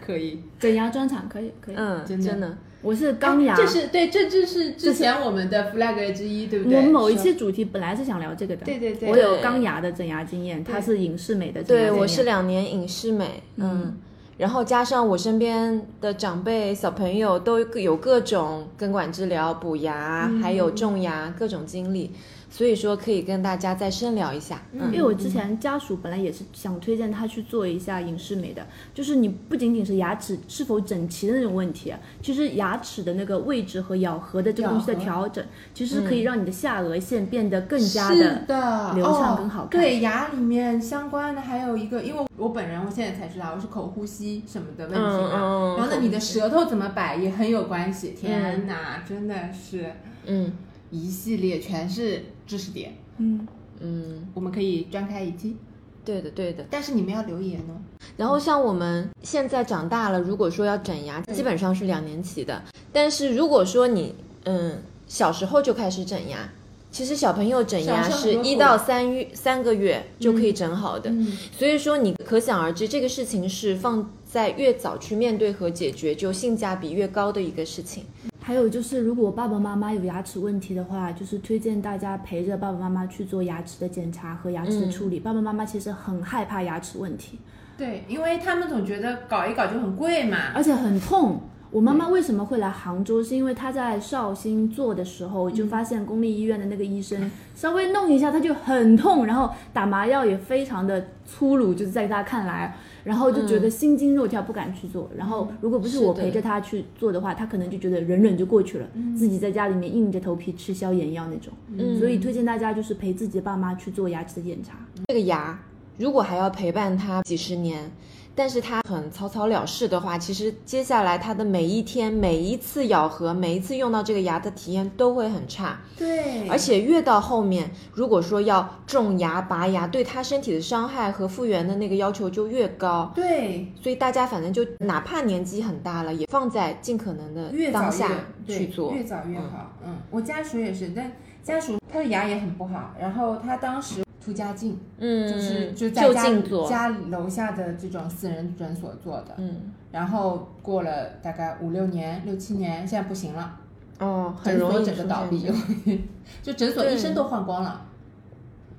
[0.05, 1.75] 可以， 整牙专场可以可以。
[1.77, 6.77] 嗯，真的真的，我是钢牙，这是对，这就是之前我们的 flag 之一，对不对？
[6.77, 8.65] 我们某一期主题本来是想聊这个的。
[8.65, 12.01] 对对对我有钢牙的整牙经验，它是影视美的整牙对经验。
[12.01, 13.97] 我是两年影视美，嗯。
[14.41, 20.41] 然后加上我身边的长辈、小朋友都有各种根管治疗、补牙，嗯。
[20.41, 22.11] 还有种牙各种经历，
[22.51, 24.61] 所以说可以跟大家再深聊一下。
[24.73, 24.91] 嗯。
[24.91, 45.75] 因为我之前家属本来也是想推荐他去做一下隐适美的，就是你不仅仅是牙齿是否整齐的那种问题，啊其实牙齿的那个位置和咬合的这个东西的调整，其实可以让你的下颚线变得更加的的流畅哦更好看对牙里面相关的还有一个，因为我本人我现在才知道我是口呼吸什么的问题嘛。
[45.77, 48.11] 然后呢，你的舌头怎么摆也很有关系。
[48.11, 49.93] 天哪，真的是。
[50.25, 50.51] 嗯
[50.91, 53.47] 一系列全是知识点，嗯，
[53.79, 55.55] 嗯，我们可以专开一期。
[56.03, 56.65] 对的对的。
[56.69, 57.79] 但是你们要留言哦。
[58.17, 62.61] 然后像我们现在长大了，如果说要整牙，基本上是两年起的。
[62.91, 64.13] 但是如果说你
[64.45, 66.49] 嗯小时候就开始整牙，
[66.91, 71.09] 其实小朋友整牙是一到三月三个月就可以整好的。
[71.09, 78.03] 嗯，所以说你可想而知，这个事情是放在越早去面对和解决，就性价比越高的一个事情。
[78.43, 85.19] 还有就是，如果爸爸妈妈有牙齿问题的话，就是推荐大家陪着爸爸妈妈去做牙齿的检查和牙齿的处理。
[85.19, 87.37] 爸爸妈妈其实很害怕牙齿问题，
[87.77, 90.37] 对，因为他们总觉得搞一搞就很贵嘛。
[90.55, 91.39] 而且很痛。
[91.69, 93.23] 我妈妈为什么会来杭州？
[93.23, 105.09] 是因为她在绍兴做的时候，就发现公立医院的那个医生稍微弄一下，她就很痛，然后打麻药也非常的粗鲁，就是在她看来，然后就觉得心惊肉跳，不敢去做。
[105.15, 108.87] 然后如果不是我陪着他去做的话，他可能就觉得忍忍就过去了，
[109.17, 111.53] 自己在家里面硬着头皮吃消炎药那种。
[111.77, 114.77] 嗯所以推荐大家就是陪自己的爸妈去做牙齿的检查。
[115.07, 115.59] 这个牙
[115.97, 117.91] 如果还要陪伴他几十年，
[118.33, 125.79] 但是他很草草了事的话，其实接下来他的每一天、每一次咬合、每一次用到这个牙的体验都会很差。
[125.97, 133.11] 对而且越到后面，如果说要种牙、拔牙，对他身体的伤害和复原的那个要求就越高。
[133.13, 138.09] 对，所以大家反正就哪怕年纪很大了，也放在尽可能的越早当下
[138.47, 138.93] 去做。
[138.93, 139.73] 越早越好。
[139.85, 141.11] 嗯，我家属也是，但
[141.43, 146.69] 家属他的牙也很不好，然后他当时出家境，嗯，就是就在就家。
[146.69, 153.59] 家楼下的这种私人诊所做的，嗯，然后过了大概五六年、六七年，现在不行了，
[153.99, 155.51] 哦，很容易整个倒闭
[156.43, 157.83] 就诊所医生都换光了，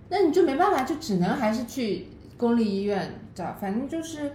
[0.09, 4.33] 那你就没办法，就只能还是去公立医院找，反正就是，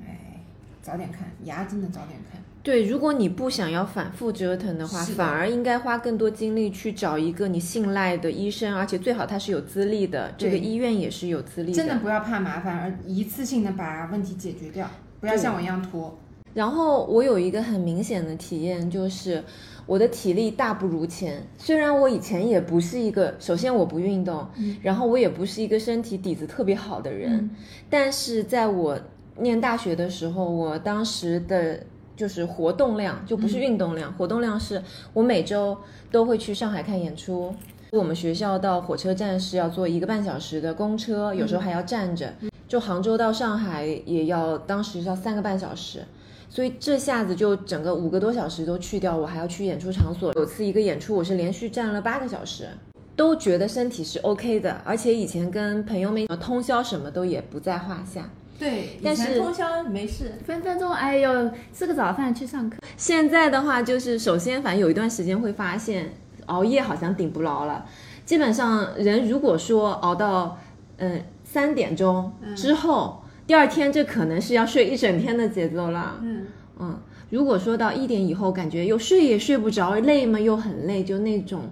[0.00, 0.40] 哎，
[0.80, 2.40] 早点看牙，真的早点看。
[2.64, 5.04] 对，如果你不想要反复折腾的话，的。
[5.12, 11.76] 反而应该花更多精力去找一个你信赖的医生，而且最好他是有资历的，这个医院也是有资历的。
[11.76, 16.18] 真的不要怕麻烦，而一次性的把问题解决掉，不要像我一样拖。
[16.54, 19.44] 然后我有一个很明显的体验，就是
[19.84, 21.46] 我的体力大不如前。
[21.58, 24.46] 虽然我以前也不是一个，首先我不运动，
[24.80, 27.50] 然后我也不是一个身体底子特别好的人，
[27.90, 28.98] 但是在我
[29.36, 31.84] 念大学的时候，我当时的
[32.16, 35.76] 就是活动量就不是运动量，活动量是我每周
[36.10, 37.54] 都会去上海看演出。
[37.90, 42.32] 我们学校到火车站是要坐一个半小时的公车，有时候还要站着。
[42.66, 46.02] 就杭州到上海也要，当时要三个半小时。
[46.48, 50.32] 所以这下子就整个五个多小时都去掉，我还要去演出场所。
[50.34, 52.68] 有次一个演出，我是连续站了八个小时，
[53.14, 58.30] 都觉得身体是 OK 的，而且以前跟朋友们通宵什么都也不在话下。
[58.64, 62.78] 对，但是通宵没事，分分钟，哎呦，吃个早饭去上课。
[62.96, 66.14] 现在的话，就是首先反正有一段时间会发现
[66.46, 67.84] 熬夜好像顶不牢了。
[68.24, 70.58] 基本上人如果说熬到
[70.96, 76.18] 嗯三点钟之后，第二天这可能是要睡一整天的节奏了。
[76.22, 76.46] 嗯，
[76.78, 76.98] 嗯，
[77.28, 81.68] 如果说到一点以后，感觉又睡也睡不着，累嘛又很累，就那种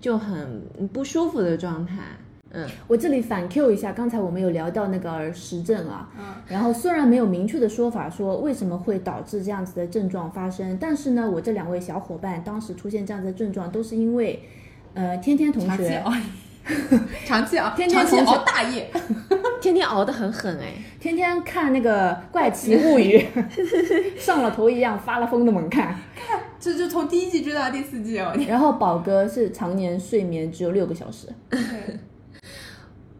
[0.00, 1.96] 就很不舒服的状态。
[2.52, 6.24] 嗯，我这里反 Q 一下，刚才我们有聊到那个耳石症啊，嗯。
[6.48, 14.42] 然后虽然没有明确的说法说为什么会导致这样子的症状发生，但是呢，我这两位小伙伴当时出现这样子的症状，都是因为，
[14.94, 16.14] 呃，天天同学长期熬。
[16.14, 16.20] 夜，
[17.26, 18.90] 长期熬，天天同学熬大夜，
[19.60, 20.74] 天天熬得很狠哎。
[21.00, 23.18] 天天看那个《怪奇物语》，
[24.16, 25.96] 上了头一样发了疯的猛看。
[26.14, 28.32] 看这就从第一季追到第四季哦。
[28.46, 31.26] 然后宝哥是常年睡眠只有六个小时，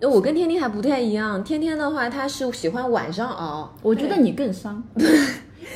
[0.09, 4.83] 我跟天天还不太一样，天天的话他是喜欢晚上熬，我觉得你更伤。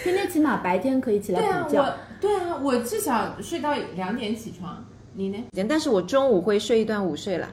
[0.03, 1.81] 天天起码白天可以起来对啊，补觉。
[1.81, 4.85] 我对啊，我至少睡到两点起床，
[5.15, 5.39] 你呢？
[5.69, 7.49] 但是我中午会睡一段午睡了。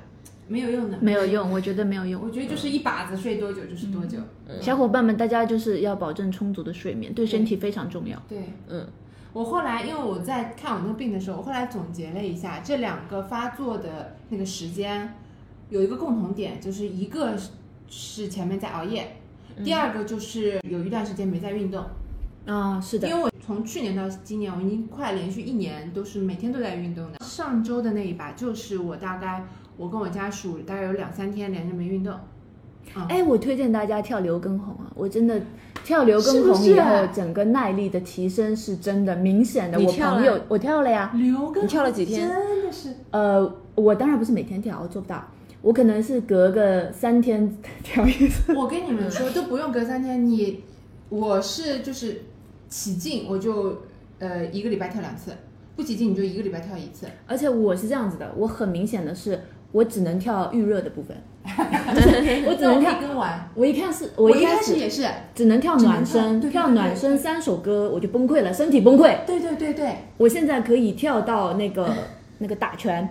[0.47, 2.21] 没有用的，没有用，我觉得没有用。
[2.21, 4.17] 我觉得就是一把子睡多久就是多久。
[4.59, 8.21] 小伙伴们，大家就是要保证充足的睡眠，对身体非常重要。
[8.27, 8.85] 对，嗯，
[9.31, 15.15] 我后来因为我在看我那个病的时候，我后来总结了一下，这两个发作的那个时间
[15.73, 17.33] 有一个共同点，就是一个
[17.87, 19.17] 是前面在熬夜，
[19.63, 21.83] 第二个就是有一段时间没在运动，
[22.45, 27.17] 啊，是的因，为我从去年到今年，我已经快连续一年都是每天都在运动的。
[27.25, 29.43] 上周的那一把就是我大概
[29.75, 32.13] 我跟我家属大概有两三天连着没运动。
[32.93, 34.91] 啊哎，我推荐大家跳刘畊宏啊！
[34.93, 35.41] 我真的
[35.83, 39.79] 跳刘畊宏以后，整个耐力的提升是真的明显的。
[39.79, 45.25] 我跳了朋友我跳了呀，刘畊你跳了几天真的是呃，我当然不是每天跳，我做不到，
[45.63, 47.49] 我可能是隔个三天
[47.81, 48.51] 跳一次。
[48.53, 50.61] 我跟你们说，都不用隔三天，你
[51.07, 52.23] 我是就是
[52.67, 53.81] 起劲我就
[54.19, 55.31] 呃一个礼拜跳两次，
[55.77, 57.07] 不起劲你就一个礼拜跳一次。
[57.25, 59.39] 而且我是这样子的，我很明显的是，
[59.71, 61.15] 我只能跳预热的部分，
[61.95, 62.91] 就是 我只能跳。
[62.91, 63.49] 以跟完。
[63.55, 69.15] 我一看是，我一一开始也是，只能跳暖身，跳对对跳暖身三首歌我就崩溃了，身体崩溃。
[69.25, 71.89] 对对对对，我现在可以跳到那个
[72.39, 73.07] 那个打拳，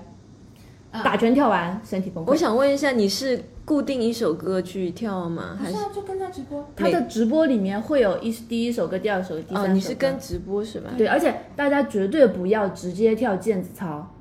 [0.92, 2.36] 嗯打拳跳完身体崩溃我。
[2.36, 5.58] 想问一下，你是固定一首歌去跳吗？
[5.58, 6.68] 还是不是啊，就跟他直播。
[6.76, 10.90] 他的直播里面会有一第一首歌、第二首歌、第三首哦，你是跟直播是吧？
[10.98, 14.12] 对，而且大家绝对不要直接跳毽子操，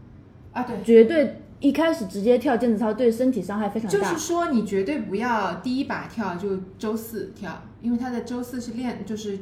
[0.53, 3.97] 啊，对，绝对一开始直接跳毽子操对身体伤害非常大。
[3.97, 9.38] 就是说你绝对不要第一把跳就周四跳，因为他的周四是练就是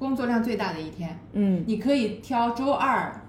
[0.00, 1.16] 工作量最大的一天。
[1.32, 3.21] 嗯，你可以挑周二、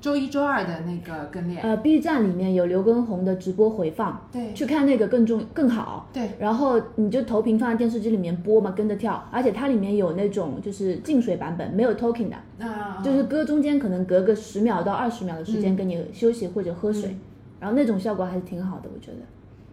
[0.00, 1.62] 周一周二的那个跟练。
[1.62, 4.52] 呃，B 站里面有刘畊宏的直播回放，对。
[4.52, 6.08] 去看那个更重更好。
[6.12, 17.20] 对，然后你就投屏放在电视机里面播嘛，跟着跳，而且它里面有那种就是静水版本，没有 talking 的，啊就是歌中间可能隔个十秒到二十秒的时间跟你休息或者喝水，嗯。
[17.60, 19.18] 然后那种效果还是挺好的，我觉得。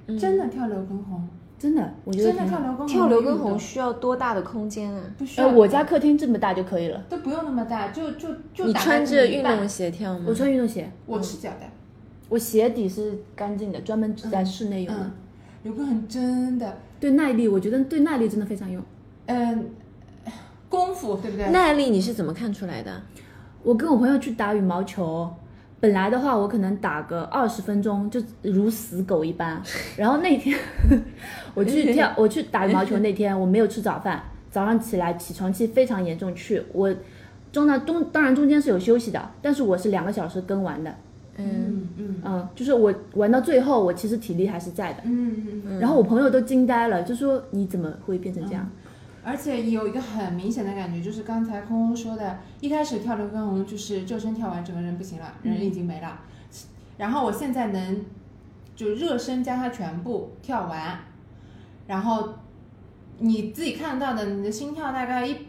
[0.07, 1.25] 嗯真的跳刘畊宏，
[1.63, 2.45] 真的，我觉得真的。
[2.45, 4.99] 跳刘畊宏，跳刘畊宏需要多大的空间啊？
[5.01, 5.47] 呃，不需要。
[5.47, 10.25] 我家客厅这么大就可以了，都不用那么大，就就就你穿着运动鞋跳吗？
[10.27, 11.65] 我穿运动鞋，我赤脚的。
[12.27, 15.03] 我鞋底是干净的，专门只在室内用的。
[15.03, 15.11] 嗯，
[15.63, 18.83] 刘畊宏真的，对耐力，我觉得对耐力真的非常用。
[19.27, 19.69] 嗯，
[20.67, 21.49] 功夫对不对？
[21.49, 23.01] 耐力你是怎么看出来的？
[23.63, 25.33] 我跟我朋友去打羽毛球，
[25.83, 29.61] 本来的话我可能打个二十分钟就如死狗一般，
[29.97, 30.57] 然后那天
[31.53, 36.95] 我去跳， 我去打羽毛球那天我没有吃早饭，早上起来起床气非常严重去，我
[37.51, 40.95] 中呢中当然中间是有休息的，但是我是两个小时跟完的，
[41.35, 41.89] 嗯，嗯。
[41.97, 42.21] 嗯。
[42.23, 45.79] 嗯，就是我玩到最后我其实体力还是在的，嗯嗯嗯。
[45.81, 48.65] 然后我朋友都惊呆了，就说你怎么会变成这样？
[49.23, 56.19] 而且有一个很明显的感觉，就是刚才空空说的，一开始跳刘畊宏就是热身跳完，整个人不行了，人已经没了。
[56.97, 58.05] 然后我现在能
[58.75, 60.99] 就热身将它全部跳完，
[61.87, 62.33] 然后
[63.19, 65.45] 你自己看到的，你的心跳大概一，比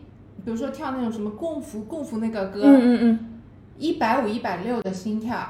[0.46, 3.40] 如说跳那种什么共福共福那个歌，嗯嗯嗯，
[3.78, 5.46] 一百五、一百六的心跳，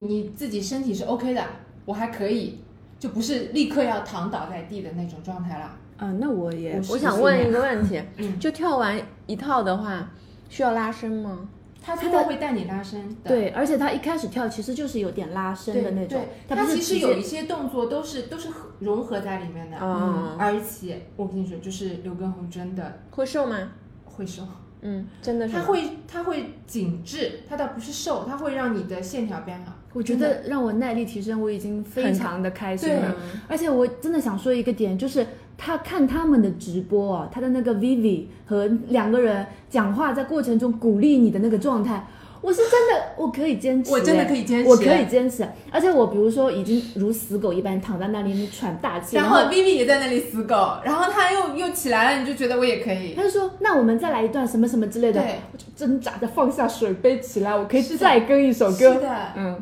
[0.00, 1.44] 你自己身体是 OK 的，
[1.84, 2.58] 我还可以，
[2.98, 5.76] 就不是立刻要躺倒在地的那种状态了。
[5.98, 10.10] 啊，那我也我想问一个问题，嗯，就跳完一套的话，
[10.48, 11.48] 需要拉伸吗？
[11.80, 13.28] 它最后会带你拉伸的。
[13.30, 19.78] 对，而且他一开始跳其实就是有点拉伸的那种对，，他其实有一些动作都是都是合融合在里面的。
[19.80, 23.56] 嗯而且我跟你说，就是刘畊宏真的会瘦吗？
[24.04, 24.42] 会瘦，
[24.82, 25.60] 嗯，真的是吗。
[25.60, 29.72] 他会他会紧致，他倒不是瘦，他会让你的线条变好。
[29.94, 33.16] 我觉得让我耐力提升，我已经非常的开心了。
[33.48, 35.26] 而且我真的想说一个点，就是
[35.60, 42.06] 他看他们的直播啊，他的那个 Vivi 和两个人讲话在过程中鼓励你的那个状态，
[42.40, 45.46] 我是真的我可以坚持，我真的可以坚持我可以坚持。
[45.72, 53.14] 而且我比如说已经如死狗一般躺在那里，你喘大气，然然后 Vivi 也在那里死狗，然后他又又起来了，你就觉得我也可以。
[53.14, 58.94] 他就说：“那我们再来一段什么什么之类的。”对，我就挣扎着放下水杯起来，我可以再跟一首歌。
[58.94, 59.60] 是的，嗯，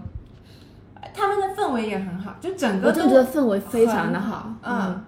[1.14, 4.52] 他们的氛围也很好，就整个我真的觉得氛围非常的很好。
[4.62, 5.02] 嗯。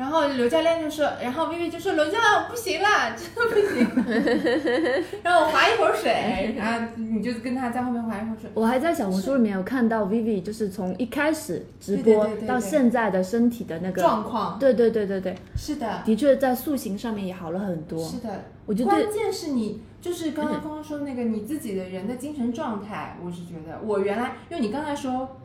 [0.00, 8.48] 然后刘教练就说，然后 Vivi 就说：“刘教练，我不行了， 真的不行。”让我划一会儿水，然后你就跟他在后面划一会儿水。
[8.54, 18.02] 我还在小红书里面有看到 Vivi，就是从一开始直播到现在的身体的那个，状况对对对对对，是的，的确在塑形上面也好了很多。
[18.02, 18.44] 是的。
[18.64, 25.36] 我觉得关键是你就是刚刚刚刚说那个你自己的人的精神状态，我是觉得我原来因为你刚才说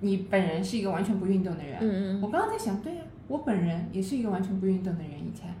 [0.00, 5.12] 你本人是一个完全不运动的人，嗯嗯我刚刚在想，对呀、我本人也是一个完全不运动的人。
[5.12, 5.54] 以前，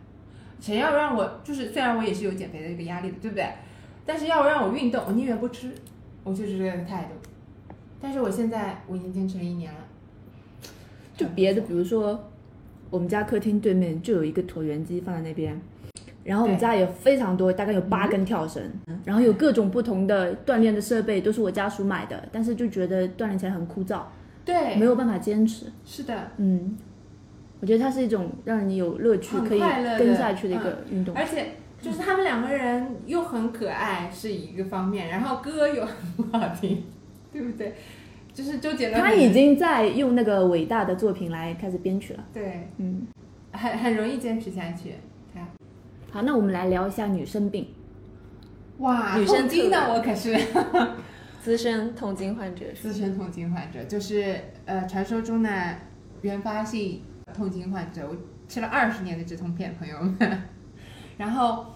[0.60, 3.46] 谁要让我就是虽然我也是有减肥的一个压力的，对不对？
[4.04, 5.70] 但是要让我运动，我宁愿不吃，
[6.24, 7.10] 我就是这个态度。
[8.00, 9.78] 但是我现在我已经坚持了一年了，
[11.16, 12.30] 就别的，比如说
[12.90, 15.60] 我们家客厅对面就有一个椭圆机放在那边，
[16.24, 18.62] 然后我们家有非常多，大概有八根跳绳，
[19.04, 24.02] 然后有各种不同的锻炼的设备，都是我家属买的，但是就觉得锻炼起来很枯燥，
[24.44, 25.66] 对，没有办法坚持。
[25.84, 26.78] 是的，嗯，
[27.60, 29.60] 我觉得它是一种让你有乐趣、可以
[29.98, 31.14] 跟下去的一个运动。
[31.14, 31.46] 而且
[31.80, 36.84] 就是他们两个人又很可爱是一个方面，然后歌又很好听，
[37.32, 37.74] 对不对？
[38.32, 42.24] 就是周杰伦他已经在用那个伟大的作品来开始编曲了。
[42.32, 43.06] 对嗯，
[43.50, 44.94] 很很容易坚持下去。
[45.34, 45.40] 他
[46.12, 47.66] 好，那我们来聊一下女生病。
[48.78, 50.38] 哇，女生痛经特的我可是
[51.42, 54.36] 资深痛经患者资深痛经患者，就是
[54.66, 55.50] 呃传说中的
[56.22, 57.02] 原发性
[57.34, 58.16] 痛经患者，我
[58.48, 60.42] 吃了二十年的止痛片，朋友们。
[61.16, 61.66] 然后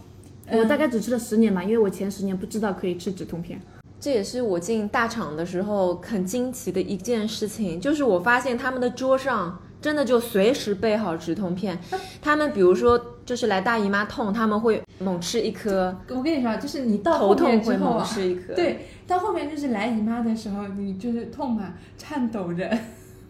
[0.51, 3.61] 我大概只吃了十年吧，因为我前十年不知道可以吃止痛片。
[4.01, 11.79] 这也是我进大厂的时候很惊奇的一件事情，就是我发现他们的桌上真的就随时备好止痛片。
[12.21, 22.69] 他们比如说就是来大姨妈痛，他们会猛吃一颗，我跟你说，就是你到头后面痛会猛之后啊，吃一颗。，对，到后面就是来姨妈的时候，你就是痛嘛，颤抖着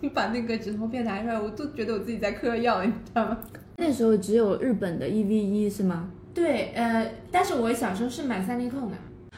[0.11, 3.38] 把那个止痛片拿出来，我都觉得我自己在嗑药，你知道吗？
[3.76, 6.11] 那时候只有日本的 E V 一是吗？
[6.34, 8.96] 对，呃，但是我小时候是买三丽控的，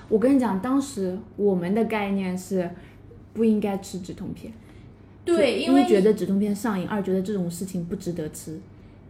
[0.09, 2.69] 我跟你讲，当时我们的概念是
[3.33, 4.53] 不应该吃止痛片。
[5.25, 8.61] 对，因为觉得止痛片上瘾，二觉得这种事情不值得吃。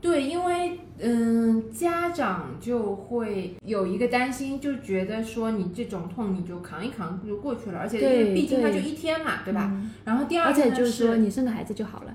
[0.04, 9.70] 对，因为嗯，家长就会有一个担心，就觉得说你这种痛你就扛一扛就过去了，而且因为对毕竟它就一天嘛，对吧？
[9.72, 12.14] 嗯然后第二而且个呢就是说你生个孩子就好了。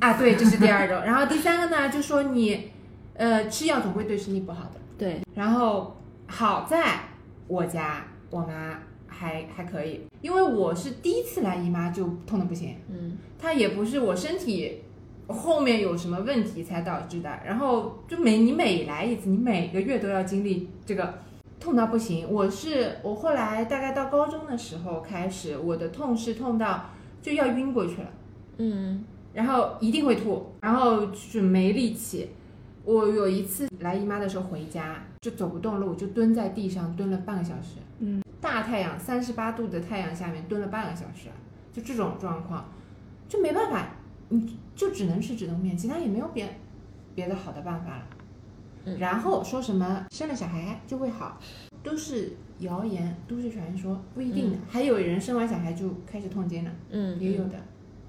[0.00, 1.02] 啊，对，这是第二种。
[1.02, 2.70] 然后第三个呢，就说你
[3.14, 4.72] 呃吃药总会对身体不好的。
[4.98, 5.96] 对，然后
[6.26, 7.00] 好在
[7.48, 14.82] 我家我妈还还可以，因为我是第一次来姨妈就痛的不行，嗯，她也不是我身体
[15.32, 21.14] 后面有什么问题才导致的，然后就每你每来一次，你每个月都要经历这个
[21.58, 22.30] 痛到不行。
[22.30, 26.90] 我是我后来大概到高中的时候开始，我的痛是痛到
[27.22, 28.08] 就要晕过去了。
[28.58, 32.30] 嗯，然后一定会吐，然后就是没力气。
[32.84, 37.76] 我有一次来姨妈的时候回家就走不动路，就蹲在地上蹲了半个小时。
[37.98, 41.28] 嗯，大太阳三十八度的太阳下面蹲了半个小时，
[41.72, 42.64] 就这种状况，
[43.28, 43.86] 就没办法，
[44.30, 46.48] 你就只能吃止痛片，其他也没有别
[47.14, 48.06] 别的好的办法了。
[48.86, 51.38] 嗯然后说什么生了小孩就会好，
[51.82, 54.56] 都是谣言，都市传说，不一定的。
[54.66, 56.70] 还有人生完小孩就开始痛经了。
[56.88, 57.60] 嗯，也有的，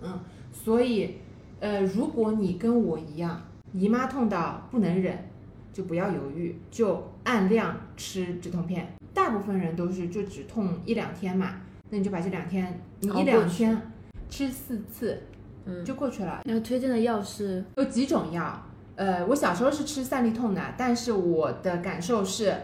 [0.01, 0.17] 嗯，
[0.53, 1.17] 所以，
[1.59, 3.41] 呃，如果你跟我一样，
[3.73, 5.27] 姨妈痛到不能忍，
[5.73, 8.93] 就不要犹豫，就按量吃止痛片。
[9.13, 11.57] 大部分人都是就只痛一两天嘛，
[11.89, 13.77] 那你就把这两天，你一两天
[14.29, 15.21] 吃四次
[15.65, 15.85] 嗯。
[15.85, 16.41] 就过去了。
[16.45, 17.63] 然后推荐的药是？
[17.75, 18.63] 有几种药，
[18.95, 22.55] 呃，我小时候是吃散利痛的，但是我的感受是，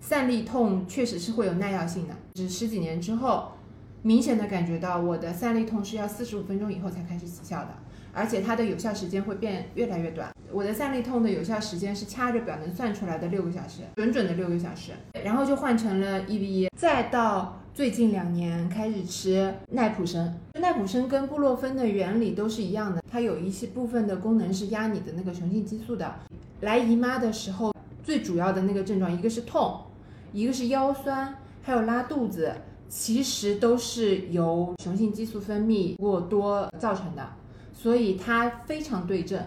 [0.00, 3.52] 散利痛确实是会有耐药性的，只十几年之后，
[4.02, 7.68] 明显的感觉到我的散利痛是要四十五分钟以后才开始起效的，
[8.12, 10.30] 而且它的有效时间会变越来越短。
[10.52, 14.92] 我的散利痛的有效时间是掐着表能算出来的六个小时，准准的六个小时，
[15.24, 20.34] 然后就换成了 E V 一，再到最近两年开始吃奈普生。
[20.54, 26.16] 奈普生跟布洛芬的原理都是一样的，它有一些部分的功能是压你的那个雄性激素的。
[26.62, 29.80] 来姨妈的时候，最主要的那个症状，一个是痛，
[30.32, 32.52] 一个是腰酸，还有拉肚子，
[32.88, 37.26] 其实都是由雄性激素分泌过多造成的，
[37.82, 39.42] 所以它非常对症。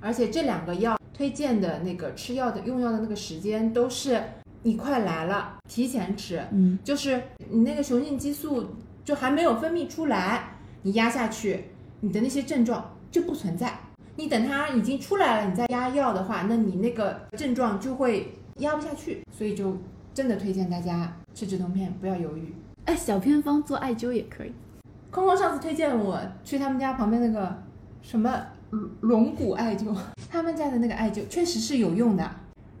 [0.00, 4.20] 而且这两个药推荐的那个吃药的用药的那个时间都是
[4.64, 11.66] 你快来了，提前吃，嗯，就是你那个雄性激素就还没有分泌出来，你压下去，
[12.00, 13.78] 你的那些症状就不存在。
[14.16, 19.22] 你等它已经出来了，你再压药的话，那你那个症状就会压不下去。
[19.30, 19.76] 所以就
[20.12, 22.52] 真的推荐大家吃止痛片，不要犹豫。
[22.86, 24.52] 哎，小偏方做艾灸也可以。
[25.10, 27.62] 空空上次推荐我去他们家旁边那个
[28.00, 28.40] 什么
[28.70, 29.94] 龙龙骨艾灸，
[30.28, 32.30] 他们家的那个艾灸确实是有用的。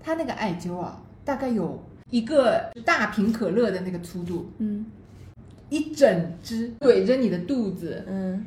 [0.02, 4.86] 他那个艾灸啊，大概有一个大瓶可乐的那个粗度，嗯，
[5.68, 8.46] 一整只怼着你的肚子，嗯，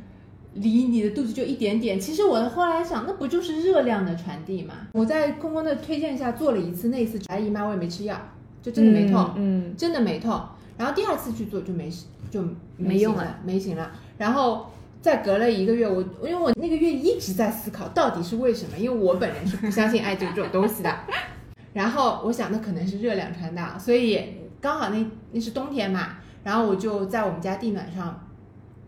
[0.54, 2.00] 离你的肚子就一点点。
[2.00, 4.74] 其实我后来想，那不就是热量的传递吗？
[4.94, 8.20] 我在空空的推荐下做了一次，那一次来姨妈我也没吃药，
[8.62, 10.42] 就真的没痛，嗯，真的没痛。
[10.76, 12.44] 然后第二次去做就没事，就
[12.78, 13.92] 没用了了，没行了。
[14.18, 20.92] 然后再隔了一个月，我因为我那个月一直在思考到底是为什么，因为我本人是不相信艾灸这种东西的。
[21.74, 24.20] 然后我想，那可能是热量传导，所以
[24.60, 28.28] 刚好那那是冬天嘛，然后我就在我们家地暖上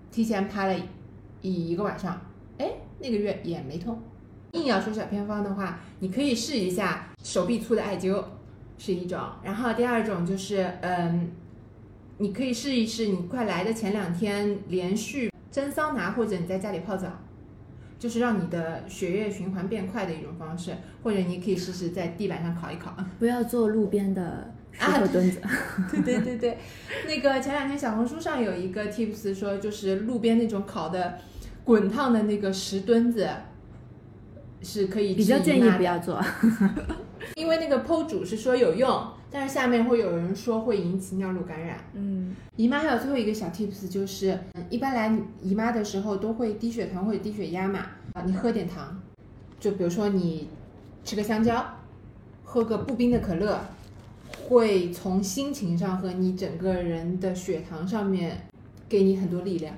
[0.10, 0.84] 提前拍了
[1.42, 2.20] 一一个晚上，
[2.58, 4.02] 哎，那个月也没痛。
[4.54, 8.24] 硬要说小偏方的话，你可以试一下手臂粗的艾灸，
[8.80, 9.20] 是一种。
[9.44, 11.30] 然后第二种就是，嗯，
[12.18, 17.08] 你可以试一试，你快来的前两天连续蒸桑拿，或者你在家里泡澡，
[18.00, 22.96] 就是让你的血液循环变快的一种方式，或者你可以试试在地板上烤一烤。
[23.20, 25.42] 不要做路边的石啊头墩子。
[25.92, 26.58] 对对对对，
[27.06, 31.18] 那个前两天小红书上有一个 tips 说，就是路边那种烤的
[31.66, 33.28] 滚烫的那个石墩子
[34.62, 36.24] 是可以比较建议不要做。
[37.36, 39.06] 因为那个剖主是说有用，
[39.38, 41.78] 但是下面会有人说会引起尿路感染。
[41.94, 47.80] 嗯，姨妈还有最后一个小 tips 就是，嗯一般来姨妈的时候都会低血糖或者低血压嘛，
[48.14, 48.98] 啊，你喝点糖，
[49.60, 50.48] 就比如说你
[51.04, 51.66] 吃个香蕉，
[52.46, 53.60] 喝个不冰的可乐，
[54.48, 58.48] 会从心情上和你整个人的血糖上面
[58.88, 59.76] 给你很多力量，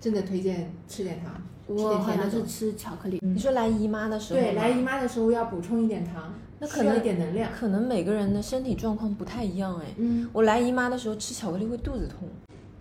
[0.00, 1.34] 真的推荐吃点糖。
[1.66, 3.18] 我好像是甜的种吃巧克力。
[3.22, 7.50] 你说来姨妈的时候，对，来姨妈的时候要补充一点糖，那可能一点能量。
[7.58, 9.86] 可能每个人的身体状况不太一样哎。
[9.96, 12.28] 嗯，我来姨妈的时候吃巧克力会肚子痛，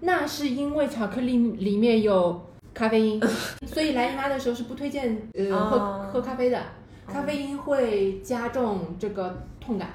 [0.02, 2.42] 那是因为巧克力里面有
[2.74, 3.22] 咖啡因，
[3.66, 6.62] 所以来姨妈的时候是不推荐呃喝、哦喝咖啡的，
[7.08, 9.90] 咖啡因会加重这个痛感。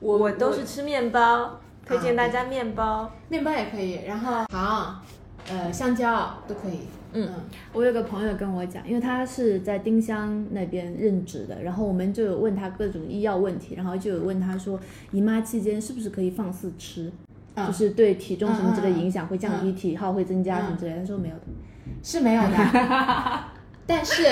[0.00, 3.10] 我我都是吃面包，推荐大家面包。
[3.28, 5.00] 面包也可以，然后糖，
[5.48, 6.80] 呃香蕉都可以。
[7.16, 7.34] 嗯嗯
[7.72, 14.78] 我有个朋友跟我讲，因为他是在丁香那边任职的，然后我们就有问他各种医药问题，然后就有问他说，
[15.12, 17.12] 姨妈期间是不是可以放肆吃，
[17.54, 20.98] 嗯就是对体重什么之类嗯嗯嗯影响，会降低体耗，会增加什么之类的。
[20.98, 21.42] 他说没有的。
[22.02, 22.56] 是没有的，
[23.86, 24.24] 但是，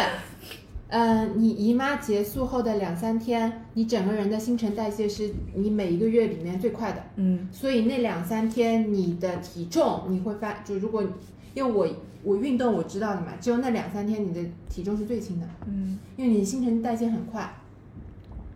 [0.92, 7.02] 呃，你姨妈结束后的两三天，你整个人的新陈代谢是你每一个月里面最快的。
[7.16, 11.02] 嗯所以那两三天你的体重你会发，就如果
[11.54, 11.88] 因为我
[12.22, 17.50] 我运动我知道的嘛，只有那两三天你的体重是最轻的，嗯，因为你新陈代谢很快，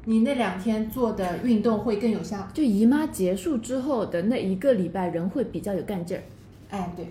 [0.05, 2.47] 你那两天做的运动会更有效。
[2.53, 6.22] 就姨妈结束之后的那一个礼拜，人会比较有干劲儿。
[6.68, 7.07] 哎，对，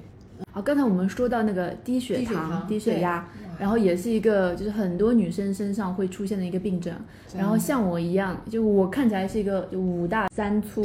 [0.51, 3.27] 好，刚才我们说到那个低血、糖低血压，
[3.59, 6.93] 然后也是一个就是很多女生身上会出现的一个病症。
[7.37, 10.83] 然后像我一样，就我看起来是一个就五大三粗，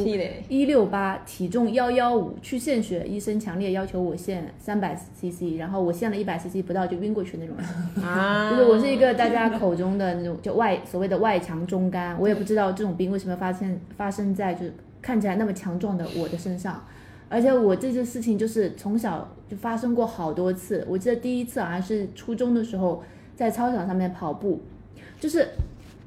[0.48, 8.04] 一六八，体重幺幺五，去献血，医生强烈要求我献三百 CC，然后我献了一百 CC 不到就晕过去那种人。
[8.04, 16.84] 啊就是我是一个大家口中的那种就外所谓的外强中干，我也不知道这种病为什么发现发生在就是看起来那么强壮的我的身上，
[17.30, 20.84] 而且我这件事情就是从小就发生过好多次。
[20.88, 23.02] 我记得第一次好像是初中的时候，
[23.36, 24.60] 在操场上面跑步，
[25.20, 25.46] 就是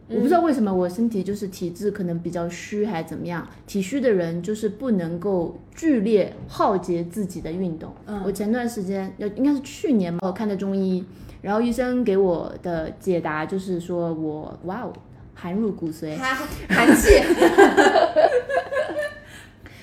[0.10, 7.92] 我不知道为什么我身体就是体质可能比较虚还是怎么样，体虚的人就是不能够剧烈耗竭自己的运动。
[8.06, 11.06] 嗯我前段时间要应该是去年吧，我看的中医，
[11.42, 14.92] 然后医生给我的解答就是说我哇哦
[15.34, 16.36] 寒入骨髓，寒
[16.68, 17.22] 寒气，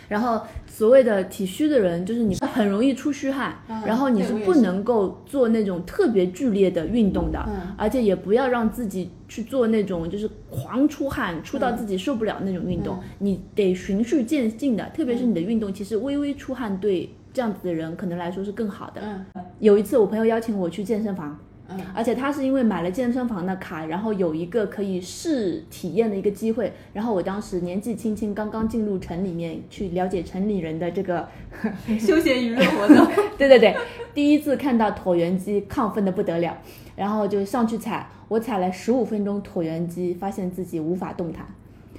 [0.06, 0.40] 然后
[0.80, 19.02] 所谓的体虚的人，就是你很容易出虚汗，嗯然后你是不能够做那种特别剧烈的运动的，嗯而且也不要让自己去做那种就是狂出汗，出到自己受不了那种运动，你得循序渐进的，特别是你的运动，其实微微出汗对这样子的人可能来说是更好的。
[19.04, 21.38] 嗯有一次我朋友邀请我去健身房。
[21.70, 26.72] 嗯而且他是因为买了健身房的卡，然后有一个可以试体验的一个机会。
[26.92, 31.28] 然后我当时年纪轻轻，刚刚进入城里面去了解城里人的这个
[31.98, 33.06] 休闲娱乐活动，
[33.38, 33.76] 对对对，
[34.14, 36.56] 第一次看到椭圆机，亢奋的不得了，
[36.96, 41.46] 然后就上去踩，我踩了十五分钟椭圆机，发现自己无法动弹，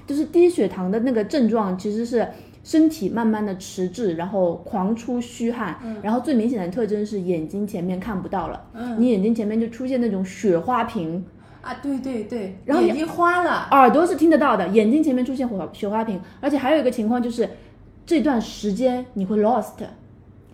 [0.05, 2.27] 就是低血糖的那个症状，其实是
[2.63, 8.61] 身体慢慢的迟滞，然后狂出虚汗，然后最明显的特征是眼睛前面看不到了，
[8.97, 11.25] 你眼睛前面就出现那种雪花屏，
[11.61, 17.49] 啊，对对对，然后眼睛花了，耳朵是听得到的，眼睛前面出现火雪花屏，而且还有一个情况就是，
[18.05, 19.73] 这段时间你会 lost。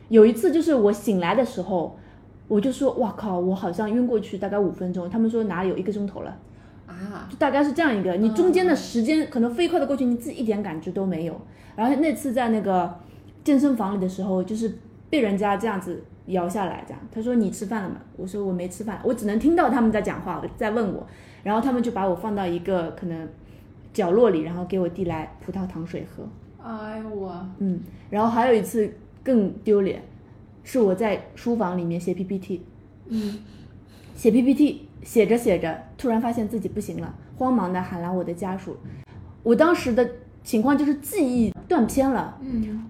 [0.10, 1.98] 有一次就是我醒来的时候，
[2.48, 6.38] 我就说哇靠，我好像晕过去大概五分钟，他们说哪里有一个钟头了，
[6.98, 11.40] 啊，就大概是这样一个，你中间的时间可能飞快的过去，你自己一点感觉都没有。
[11.76, 13.00] 然后那次在那个
[13.44, 14.80] 健身房里的时候，就是
[15.10, 17.98] 被人家这样子摇下来，这样他说你吃饭了吗？
[18.16, 21.06] 我说我没吃饭，我只能听到他们在讲话，在问我，
[21.44, 23.28] 然后他们就把我放到一个可能
[23.94, 26.28] 角落里，然后给我递来葡萄糖水喝。
[26.64, 27.80] 哎呦我，嗯，
[28.10, 28.92] 然后还有一次
[29.24, 30.02] 更丢脸，
[30.64, 32.64] 是我在书房里面写 PPT，
[33.08, 33.40] 嗯。
[34.16, 38.78] 写 PPT 写着写着，突然发现自己不行了，慌忙的喊来我的家属。
[39.44, 40.10] 我当时的
[40.44, 42.90] 情况就是记忆断片了，嗯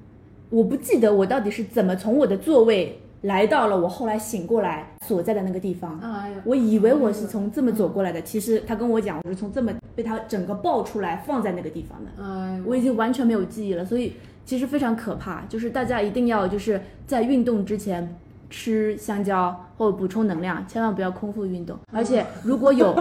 [0.49, 5.99] 我不记得我到底是怎么从我的座位来到了我后来醒过来所在的那个地方。
[6.45, 12.23] 我以为我是从这么走过来的，其实他跟我讲我是从这么被他整个抱出来放在那个地方的。
[12.23, 14.13] 哎，我已经完全没有记忆了，所以
[14.45, 15.43] 其实非常可怕。
[15.49, 18.15] 就是大家一定要就是在运动之前
[18.49, 21.77] 吃香蕉或者补充能量，千万不要空腹运动。
[21.91, 22.95] 而且 如果有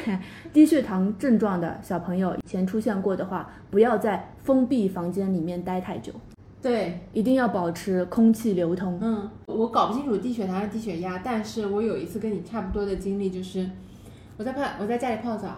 [0.52, 6.12] 低血糖症状的小朋友以前出现过的话，不要在封闭房间里面待太久，
[6.62, 8.98] 对，一定要保持空气流通。
[9.02, 13.68] 嗯，我搞不清楚低血糖还是低血压，但是我有一次跟你差不多的经历，就是
[14.38, 15.48] 我在泡我在家里泡澡，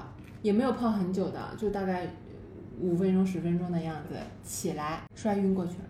[0.42, 2.08] 也没有泡很久的，就大概
[2.80, 5.84] 五分钟十分钟的样子，起来摔晕过去了。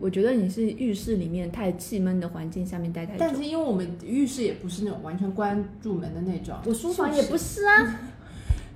[0.00, 3.18] 我觉得你是浴室里面太气闷的环境下面待太久。
[3.18, 8.00] 但是因为我们浴室也不是那种完全关住门的那种，我书房也不是，啊，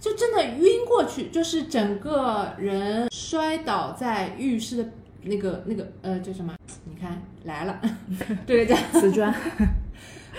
[0.00, 4.90] 就真的晕过去，就是整个人摔倒在浴室的
[5.22, 6.54] 那个那个呃叫什么？
[6.84, 7.80] 你看来了，
[8.46, 9.34] 这个叫 瓷砖、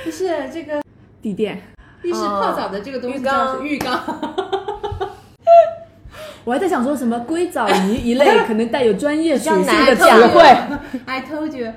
[0.03, 0.82] 不是这个
[1.22, 1.62] 地垫。
[2.01, 4.59] 浴室泡澡的这个东西浴叫缸浴缸。
[6.50, 10.41] 我还在想说什么硅藻泥一类 可能带有专业属性的词汇。
[11.06, 11.72] I told you，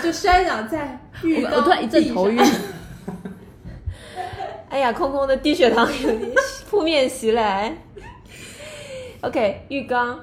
[0.00, 2.38] 就摔倒在浴缸我突然一阵头晕。
[2.38, 2.54] 上。
[4.70, 6.30] 哎呀，空空的低血糖有点
[6.70, 7.76] 扑面袭来。
[9.22, 10.20] OK，浴缸，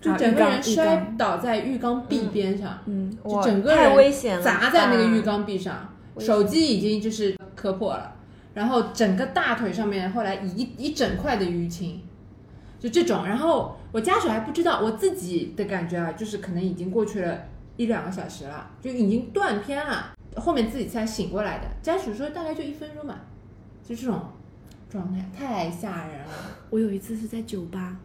[0.00, 4.42] 就整个人摔倒在浴缸壁边上，嗯，就整个人危险了。
[4.42, 5.86] 砸在那个浴缸壁上，
[6.18, 8.14] 手机已经就是磕破了，
[8.54, 12.00] 然后整个大腿上面后来一一整块的淤青，
[12.82, 13.24] 就这种。
[13.24, 17.38] 然后我家属还不知道，我自己的感觉啊，就是可能已经过去了
[17.76, 21.64] 一两个小时了，就已经断片了，后面自己才醒过来的。
[21.80, 23.20] 家属说大概就一分钟吧，
[23.86, 24.20] 就这种
[24.90, 26.32] 状态，太吓人了。
[26.72, 27.96] 我有一次是在酒吧，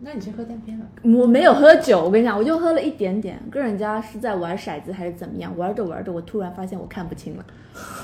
[0.00, 0.86] 那你是喝断片了？
[1.02, 7.44] 我没有喝酒，我跟你讲，我就喝了一点点，跟人家是在玩骰子还是怎么样，玩着玩着，我突然发现我看不清了，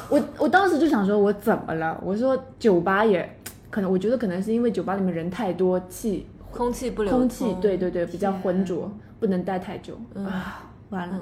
[0.08, 2.00] 我我当时就想说，我怎么了？
[2.02, 3.36] 我说酒吧也
[3.72, 11.18] 可能，我觉得可能是因为酒吧里面人太多，气空气不流通，空气对对对比较浑浊，不能待太久、嗯啊，完了。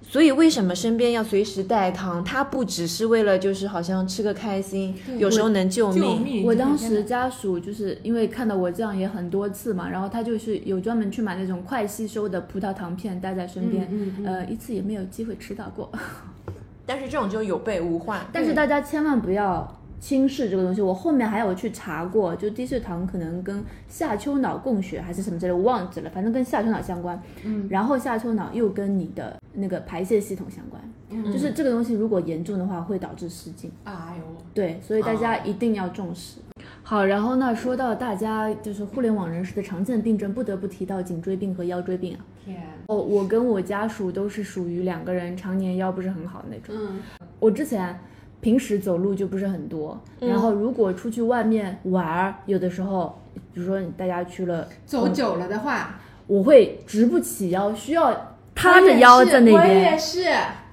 [0.00, 2.24] 所以为什么身边要随时带糖？
[2.24, 6.44] 它不只是为了就是好像吃个开心，有时候能救救命。
[6.46, 15.90] 我当时家属就是因为看到我这样也很多次嘛，然后他就是有专门去买那种快吸收的葡萄糖片带在身边，嗯嗯嗯呃，一次也没有机会吃到过。
[16.86, 18.26] 但是这种就有备无患。
[18.32, 20.80] 但是大家千万不要轻视这个东西。
[20.80, 27.20] 我后面还有去查过，就低血糖可能跟下丘脑供血还是什么之类，我忘记了，反正跟下丘脑相关。
[27.44, 33.70] 嗯，然后下丘脑又跟你的那个排泄系统相关，嗯就是这个东西如果严重的话会导致失禁。
[33.84, 34.24] 哎呦，
[34.54, 36.40] 对，所以大家一定要重视。
[36.82, 42.24] 好，然后呢，说到大家就是互联网人士的常见病症，不得不提到颈椎病和腰椎病啊。
[42.44, 46.74] 天，哦，我跟我家属都是属于两个人常年腰不是很好的那种。
[46.76, 47.00] 嗯，
[47.38, 47.96] 我之前
[48.40, 53.18] 平时走路就不是很多，然后如果出去外面玩儿，有的时候，
[53.52, 59.98] 比如说大家去了，走久了的话，我会直不起腰，需要塌着腰在那我也边。
[59.98, 60.24] 是，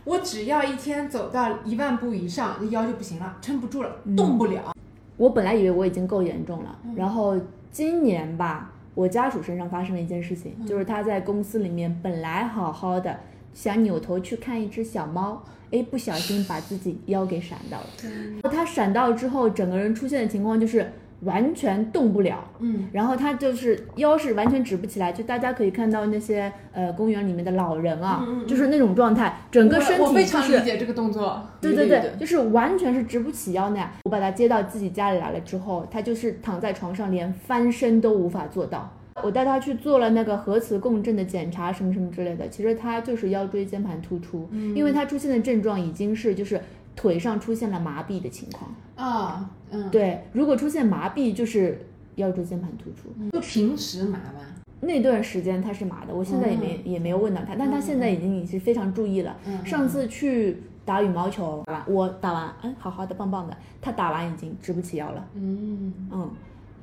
[0.03, 4.15] 我只要一天走到一万步以上，那腰就不行了，撑不住了，嗯。
[4.15, 4.73] 动不了。
[5.17, 7.35] 我本来以为我已经够严重了，然后
[7.71, 13.17] 今年吧，我家属身上发生了一件事情，就是他在公司里面本来好好的，
[13.53, 15.41] 想扭头去看一只小猫，
[15.71, 17.87] 哎，不小心把自己腰给闪到了。
[18.51, 20.91] 他闪到之后，整个人出现的情况就是
[21.21, 31.41] 完全动不了，嗯，然后他就是腰是完全直不起来，就大家可以看到那些呃公园里面的老人啊，嗯嗯嗯就是那种状态，整个身我我非体就是常理解这个动作。
[31.61, 33.89] 对对对对，就是完全是直不起腰那样。
[34.03, 38.91] 我把他接到自己家里来了之后，他就是躺在床上，连翻身都无法做到。
[39.23, 42.47] 我带他去做了那个核磁共振的检查，什么什么之类的。
[42.49, 46.59] 其实他就是腰椎间盘突出，因为他出现的症状已经是就是
[46.95, 48.75] 腿上出现了麻痹的情况。
[48.95, 53.09] 啊，嗯，对，如果出现麻痹，就是腰椎间盘突出。
[53.31, 54.41] 就平时麻吗？
[54.81, 59.35] 那段时间他是麻的，我现在也没、也没有问到他，但他现在已经已经非常注意了。
[59.47, 63.55] 嗯上次去打羽毛球，我打完，嗯，好好的，棒棒的。
[63.81, 66.29] 他打完已经直不起腰了，嗯，嗯。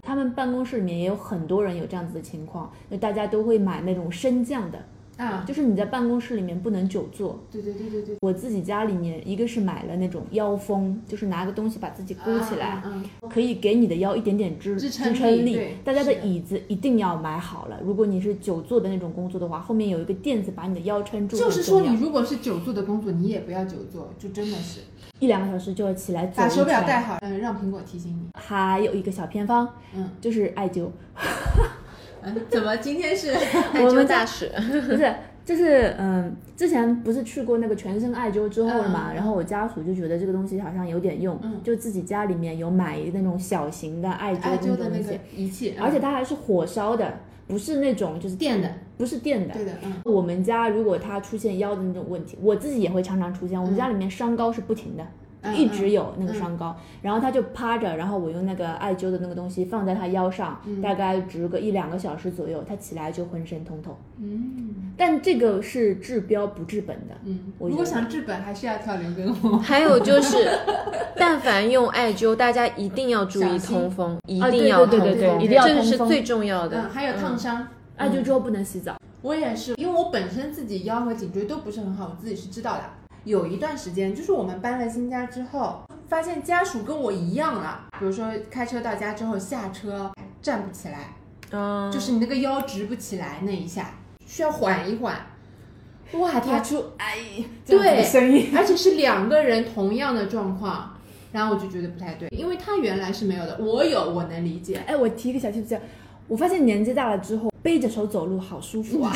[0.04, 4.84] 他们办公室里面也有很多人有这样子的情况，就大家都会买那种升降的，
[5.16, 7.38] 啊，就是你在办公室里面不能久坐。
[7.52, 17.78] 对对对对对，我自己家里面一个是买了那种腰封，就是拿个东西把自己箍起来，啊，啊啊可以给你的腰一点点支支撑撑力大家的椅子一定要买好了。
[17.84, 24.80] 如果你是久坐的那种工作的话，后面有一个垫子把你的腰撑住，就是说你如果是久坐的工作，你也不要久坐，就真的是
[25.22, 28.28] 一两个小时就要起来走一把手表戴好，嗯，让苹果提醒你。
[28.34, 30.10] 还有一个小偏方，嗯。
[30.20, 30.88] 就是艾灸，
[32.22, 33.30] 嗯，怎么今天是？
[33.72, 34.50] 艾灸大使，
[34.88, 35.14] 不是，
[35.44, 41.60] 就是嗯，之前不是去过那个全身艾灸之后了嘛，然后我家属就觉得这个东西好像有点用，嗯。
[41.62, 47.14] 就自己家里面有买那种小型的艾灸的那个那种东西，仪器，而且它还是火烧的，
[47.46, 49.54] 不是那种就是垫的，不是垫的。
[49.54, 53.60] 对的，嗯，我们家如果它出现腰的那种问题，我自己也会常常出现。
[53.60, 55.08] 我们家里面伤高是不停的，嗯
[55.54, 56.76] 一直有那个伤膏。
[57.00, 63.96] 然后他就趴着，然后我用那个艾灸的那个东西放在他腰上，嗯大概值个一两个小时左右，他起来就浑身通透。
[64.18, 67.14] 嗯但这个是治标不治本的。
[67.24, 69.58] 嗯，如果我觉得想治本，还是要跳刘畊宏。
[69.58, 70.48] 还有就是，
[71.16, 76.82] 但凡用艾灸，大家一定要注意通风，一啊定要通对对对风，一定要这个通风是最重要的。
[76.82, 77.66] 嗯，还有烫伤。
[77.96, 78.96] 艾灸之后不能洗澡。
[79.20, 82.82] 我也是，因为我本身自己腰和颈椎都不是很好，我自己是知道的。
[83.24, 87.86] 有一段时间，就是我们搬了新家之后，发现家属跟我一样了。
[87.98, 90.10] 比如说开车到家之后下车
[90.40, 91.14] 站不起来，
[91.52, 93.94] 嗯，就是你那个腰直不起来那一下，
[94.26, 95.16] 需要缓一缓。
[96.14, 97.16] 哇发，出哎，
[97.64, 98.50] 对声音。
[98.54, 100.94] 而且是两个人同样的状况，
[101.32, 104.82] 然后我就觉得不太对，因为他原来是没有的，我有，我能理解。
[104.86, 105.78] 哎，我提一个小 tips，
[106.28, 109.10] 我发现年纪大了之后，背着手走路好舒服啊，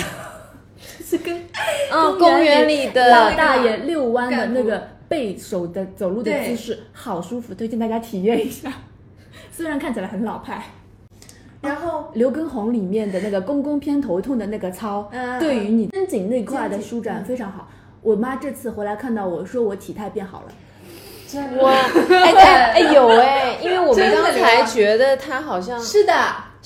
[1.05, 1.37] 是跟
[1.93, 8.73] 嗯，公园里的老大爷遛弯的那个背手的走路的姿势好舒服，推荐大家体验一下。
[9.51, 10.63] 虽然看起来很老派，
[11.63, 17.25] 然后，刘畊宏里面的那个公公偏头痛的那个操，嗯对于你肩颈那块的舒展嗯。
[17.25, 17.69] 非常好。
[18.03, 20.53] 我妈这次回来看到我说我体态变好了，
[21.63, 26.13] 哇，哎哎哎有哎，因为我们刚才觉得他好像，是的，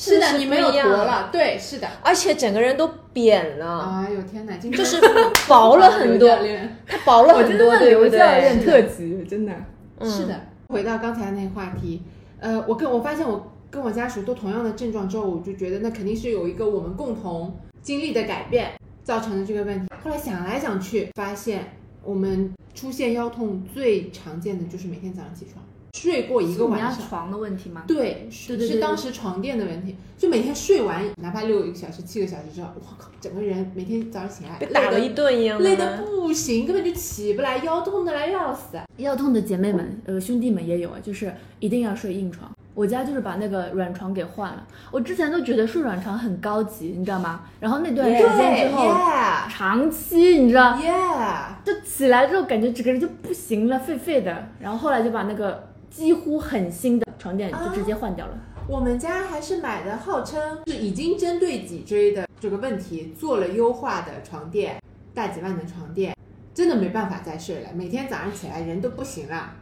[0.03, 1.87] 是的，你没有不一样驼了，对，是的。
[2.03, 4.99] 而且整个人都扁了，哎呦天哪，今天就是
[5.47, 8.65] 薄了很多刘教练他薄了很多，对不刘教练对？
[8.65, 9.53] 特级，真的。
[9.99, 12.03] 嗯是的，回到刚才那个话题，
[12.39, 18.71] 呃，我跟我发现我跟我家属都同样的症状之后，我就觉得那肯定是有一个我们共同经历的改变
[19.05, 19.87] 造成的这个问题。
[20.03, 25.63] 后来想来想去，发现我们出现腰痛最常见的就是每天早上起床
[25.97, 26.91] 睡过一个晚上。
[27.11, 27.83] 床的问题吗？
[27.89, 38.79] 对，是当时床垫的问题，就每天睡完，哪怕六个小时、七个小时之后，我靠，整个人每天早上醒来被打了一顿一样的累得不行，根本就起不来，腰痛的来要死。
[38.99, 42.49] 腰痛的姐妹们，呃，兄弟们也有啊，就是一定要睡硬床。
[42.73, 44.65] 我家就是把那个软床给换了。
[44.93, 47.43] 我之前都觉得睡软床很高级，你知道吗？
[47.59, 54.49] 然后那段时间之后，yeah 长期你知道，yeah，就起来之后感觉整个人就不行了，废废的。
[54.61, 58.39] 然后后来就把那个几乎很新的床垫就直接换掉了。
[58.69, 64.81] 我们家还是买的号称是已经针对脊椎的这个问题做了优化的床垫，
[65.13, 66.15] 大几万的床垫，
[66.55, 69.53] 真的没办法再睡了，每天早上起来人都不行了，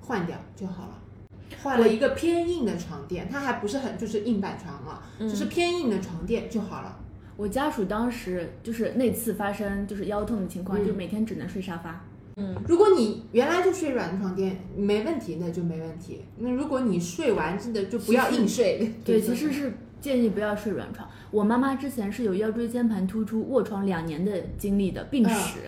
[0.00, 0.98] 换掉就好了。
[1.62, 6.96] 换了一个偏硬的床垫，它还不是很就是硬板床啊，就是偏硬的床垫就好了。
[7.36, 12.04] 我家属当时就是那次发生就是腰痛的情况，嗯就每天只能睡沙发。
[12.66, 16.22] 如果你原来就睡软床垫没问题，那就没问题。
[16.38, 18.92] 那如果你睡完真的就不要硬睡。
[19.04, 21.08] 对，其实是建议不要睡软床。
[21.30, 25.60] 我妈妈之前是有腰椎间盘突出、卧床两年的经历的病史，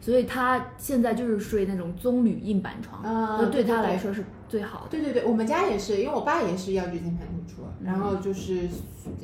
[0.00, 4.88] 所以她现在就是睡那种棕榈硬板床，啊那对她来说是最好的。
[4.90, 8.68] 对对对，我们家也是，因为我爸也是腰椎间盘突出，然后就是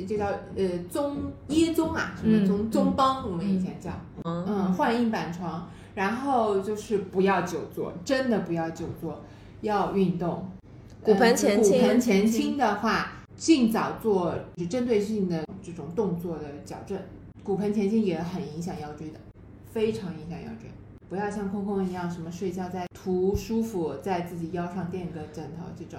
[0.07, 2.71] 这叫呃棕椰棕啊，什么棕嗯。
[2.71, 3.91] 棕帮，我们以前叫，
[4.25, 9.25] 嗯，换硬板床，然后就是不要久坐，真的不要久坐，
[9.63, 10.47] 要运动。
[11.03, 16.99] 骨盆前倾骨盆前倾的话，尽早做就针对性的这种动作的矫正。
[17.43, 19.19] 骨盆前倾也很影响腰椎的，
[19.73, 20.71] 非常影响腰椎。
[21.09, 25.99] 不要像空空一样，什么睡觉在图舒服，在自己腰上垫个枕头这种，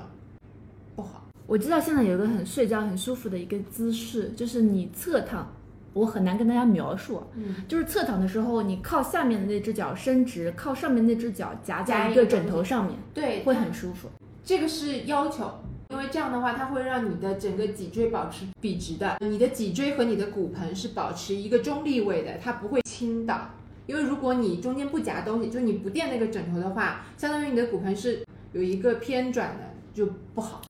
[0.95, 1.23] 不好。
[1.47, 5.51] 我知道现在有一个很睡觉很舒服的一个姿势，就是你侧躺，
[5.97, 14.07] 我很难跟大家描述，嗯，就是侧躺的时候，你靠下面的那只脚伸直，靠上面那只脚夹夹在一个枕头上面，对，会很舒服。
[14.43, 15.51] 这个是要求，
[15.89, 23.49] 因为这样的话，它会让你的整个脊椎保持笔直的，你的脊椎和你的骨盆是保持一个中立位的，它不会倾倒。
[23.87, 28.21] 因为如果你中间不夹东西，就你不垫那个枕头的话，相当于你的骨盆是
[28.51, 30.61] 有一个偏转的，就不好。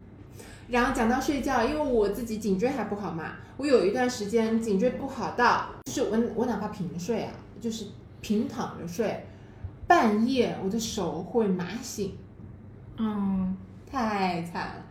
[0.70, 7.86] 然后讲到睡觉，因为我自己颈椎还不好嘛，我有一段时间颈椎不好到，就是我我哪怕平睡啊，就是
[8.22, 9.26] 平躺着睡，
[9.88, 12.18] 半夜我的手会麻醒，
[12.98, 13.56] 嗯，
[13.90, 14.86] 太惨了。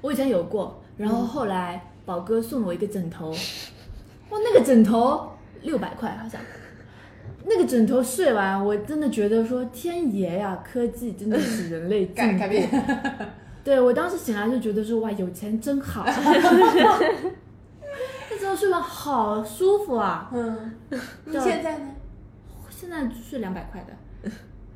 [0.00, 5.30] 我以前有过，然后后来宝哥送了我一个枕头，哇，那个枕头
[5.62, 6.40] 六百块好像。
[7.46, 12.44] 那个枕头睡完，我真的觉得说天爷呀，科技真的是人类进步。
[13.64, 16.04] 对我当时醒来就觉得说哇，有钱真好。
[18.30, 20.30] 那时候睡得好舒服啊！
[20.34, 20.72] 嗯，
[21.24, 21.86] 你现在呢？
[22.68, 24.30] 现在睡两百块的，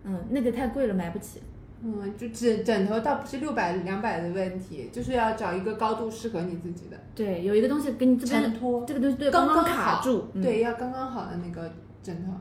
[0.05, 1.43] 嗯，那个太贵了，买不起。
[1.83, 11.71] 嗯，就枕枕头倒不是六百两百的问题，就是要找一个高度适合你自己的对，有一个东西给你这边衬托，这个东西对刚刚卡住，嗯，对，要刚刚好的那个
[12.03, 12.33] 枕头。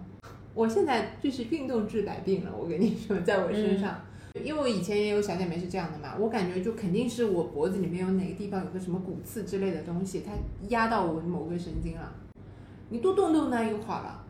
[0.53, 4.01] 我现在就是运动治百病了，我跟你说，在我身上，
[4.43, 10.31] 因为我以前也有小姐妹是这样的嘛，我感觉就肯定是我脖子里面有哪个地方有个什么骨刺之类的东西，它
[10.69, 12.11] 压到我某个神经了。
[12.89, 14.23] 你多动动呢又好了，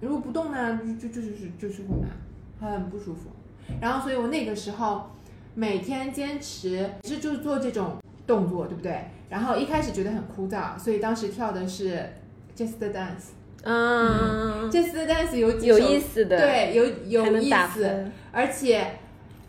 [0.00, 3.30] 如果不动呢，就就就是就是会麻，很不舒服。
[3.80, 5.10] 然后，所以我那个时候
[5.54, 7.96] 每天坚持，其实就是做这种
[8.26, 9.06] 动作，对不对？
[9.30, 12.08] 然后一开始觉得很枯燥，所以当时跳的是
[12.56, 13.32] Just Dance。
[13.64, 18.98] 嗯，Just Dance 有几有首意思的，对，有有意思，而且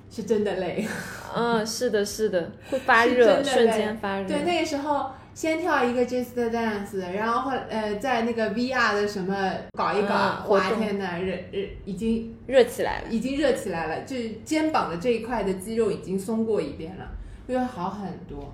[0.09, 0.87] 是真的累。
[1.35, 4.27] 嗯，是的，是的，会发热，瞬间发热。
[4.27, 13.07] 对，那个时候先跳一个 Just Dance，然后后呃在那个 VR 的什么搞一搞，哇天呐，热热已经热起来了。
[13.09, 17.05] 已经热起来了，就肩膀的这一块的肌肉已经松过一遍了，
[17.47, 18.53] 会好很多。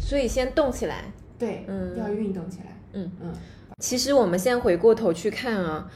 [0.00, 1.04] 所以先动起来。
[1.38, 2.66] 对，嗯要运动起来。
[2.94, 3.32] 嗯嗯，
[3.80, 5.90] 其实我们现在回过头去看啊，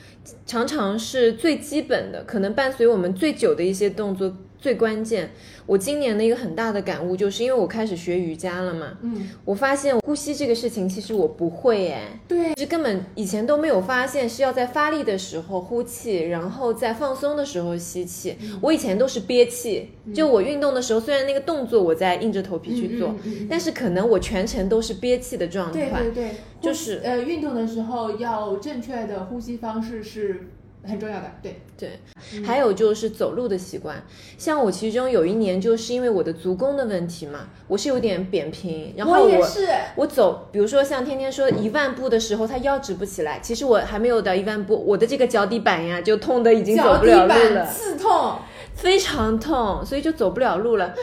[0.44, 5.30] 常常是最基本的，可能伴随我们最久的一些动作最关键。
[5.66, 18.36] 我今年的一个很大的感悟，就是因为我开始学瑜伽了嘛，嗯，我发现呼吸这个事情其实我不会哎，对，其实根本以前都没有发现是要在发力的时候呼气，然后在放松的时候吸气。
[18.62, 23.14] 我以前都是憋气，就我运动的时候，虽然那个动作我在硬着头皮去做，
[23.48, 25.90] 但是可能我全程都是憋气的状态。
[25.90, 26.30] 对对对，
[26.62, 30.48] 就是呃运动的时候要正确的呼吸方式是
[30.84, 31.30] 很重要的。
[31.42, 31.98] 对，对，
[32.42, 34.02] 还有就是走路的习惯，
[34.36, 39.68] 像我其中有一年就是因为我的足弓的问题嘛，我是有点扁平，然后我我也是。
[39.96, 48.38] 我走，比如说像天天说一万步的时候，他腰直不起来，其实我还没有到一万步，我的这个脚底板呀就痛的已经走不了路板了，刺痛，
[48.74, 50.94] 非常痛，所以就走不了路了。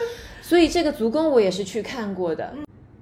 [0.42, 2.54] 所以这个足弓我也是去看过的，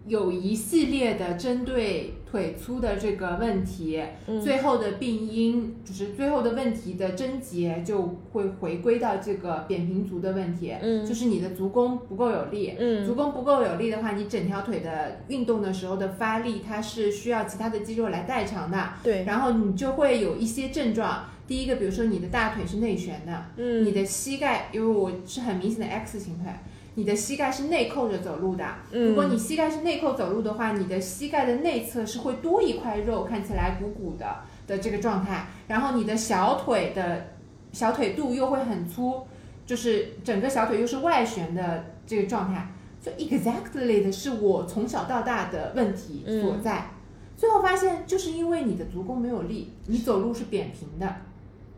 [0.06, 4.02] 有一系列的针对腿粗的这个问题，
[4.42, 11.06] 最后的病因就是最后的问题的症结就会回归到这个扁平足的问题，嗯。
[11.06, 13.06] 就是你的足弓不够有力，嗯。
[13.06, 21.26] 足弓不够有力的话，你整条腿的运动的时候的发力，它是需要其他的肌肉来代偿的，对，然后你就会有一些症状。
[21.46, 23.84] 第一个，比如说你的大腿是内旋的，嗯。
[23.84, 26.50] 你的膝盖，因为我是很明显的 X 型腿，
[26.94, 28.64] 你的膝盖是内扣着走路的。
[28.92, 34.36] 嗯如果你膝盖是内扣走路的话，你的膝盖的内侧是会多一块肉，看起来鼓鼓的
[34.66, 35.46] 的这个状态。
[35.68, 37.28] 然后你的小腿的
[37.72, 39.26] 小腿肚又会很粗，
[39.66, 42.68] 就是整个小腿又是外旋的这个状态。
[43.02, 46.90] 就 exactly 的是我从小到大的问题所在。
[47.36, 51.16] 最后发现，就是因为你的足弓没有力，你走路是扁平的。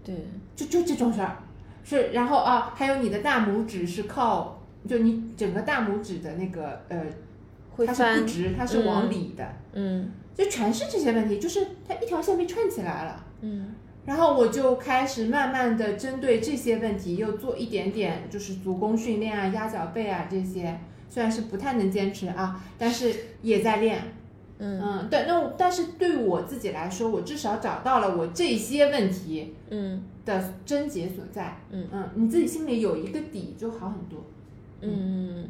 [0.04, 0.14] 对，
[0.54, 1.38] 就就这种事儿，
[1.82, 4.55] 是然后啊，还有你的大拇指是靠，
[4.86, 7.02] 就你整个大拇指的那个呃，
[7.70, 13.24] 会它是不，直，它是往里的，嗯就全是这些问题，就是它一条线被串起来了。
[13.40, 13.74] 嗯
[14.04, 20.78] 然后我就开始慢慢的针对这些问题，又做一点点就是足弓训练啊、压脚背啊这些，
[21.08, 23.12] 虽然是不太能坚持啊，但是
[23.42, 24.00] 也在练。
[24.58, 31.58] 嗯嗯，对，那我但是对我自己来说，我至少找到了我这些问题，嗯的症结所在。
[31.70, 34.24] 嗯你自己心里有一个底就好很多。
[34.80, 35.48] 嗯，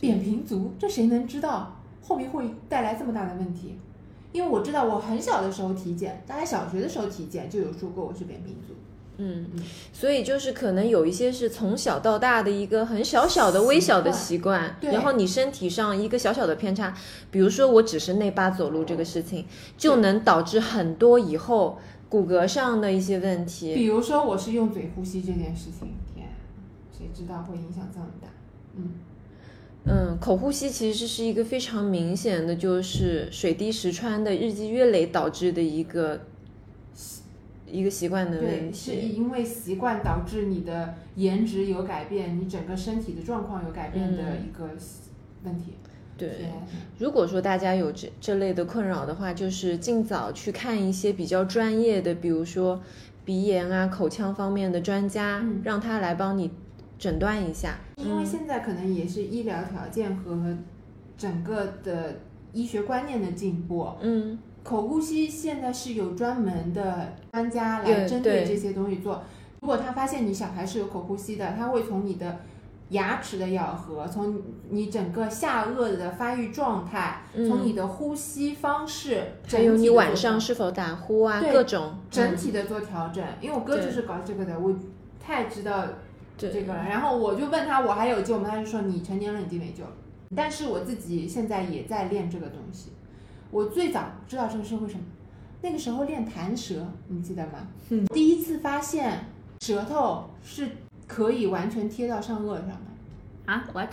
[0.00, 3.76] 扁平足，这谁能知道后面会带来这么大的问题？
[4.32, 8.74] 因为我知道我很小的时候体检，大概小学的时候体检就有说过我是扁平足。
[9.20, 9.46] 嗯，
[9.92, 16.94] 所以就是可能有一些是从小到大的一个很小小的微小的习惯，对然后你身体上一个小小的偏差，
[17.30, 19.44] 比如说我只是内八走路这个事情，
[19.76, 21.78] 就能导致很多以后
[22.08, 23.74] 骨骼上的一些问题。
[23.74, 25.88] 比如说我是用嘴呼吸这件事情，
[27.14, 28.28] 知道会影响这么大？
[28.76, 28.90] 嗯，
[29.84, 36.20] 嗯，口呼吸其实是一个非常明显的，就是水滴石穿的日积月累导致的一个
[37.66, 38.92] 一个习惯的问对，是。
[38.92, 44.68] 因为习惯导致你的颜值有改变，你整个身体的状况有改变的嗯一个
[45.44, 45.74] 问题。
[46.16, 46.50] 对，
[46.98, 52.82] 如果说大家有这这类的困扰的话，就是尽早去看一些比较专业的，比如说
[53.24, 56.50] 鼻炎啊、口腔方面的专家，嗯让他来帮你
[56.98, 57.78] 诊断一下。
[57.96, 60.56] 因为现在可能也是医疗条件和
[61.16, 62.16] 整个的
[62.52, 69.22] 医学观念的进步，嗯口呼吸现在是有专门的专家来针对这些东西做。
[69.60, 72.40] 如果他发现你小孩是有口呼吸的，他会从你的
[72.90, 74.40] 牙齿的咬合，从
[74.70, 83.24] 你整个下颚的发育状态，从你的呼吸方式，嗯还有你晚上是否打呼啊，各种整嗯体的做调整。
[83.40, 84.74] 因为我哥就是搞这个的，我
[85.18, 85.94] 太知道对
[86.38, 86.84] 这个了。
[86.88, 88.48] 然后我就问他我还有救吗？
[88.50, 89.90] 他就说你成年了已经没救了。
[90.36, 92.90] 但是我自己现在也在练这个东西。
[93.50, 95.02] 我最早知道这个是为什么？
[95.62, 97.66] 那个时候练弹舌，你记得吗？
[97.88, 98.04] 嗯。
[98.06, 99.24] 第一次发现
[99.60, 100.68] 舌头是
[101.06, 102.74] 可以完全贴到上颚上的。
[103.46, 103.90] 啊，what？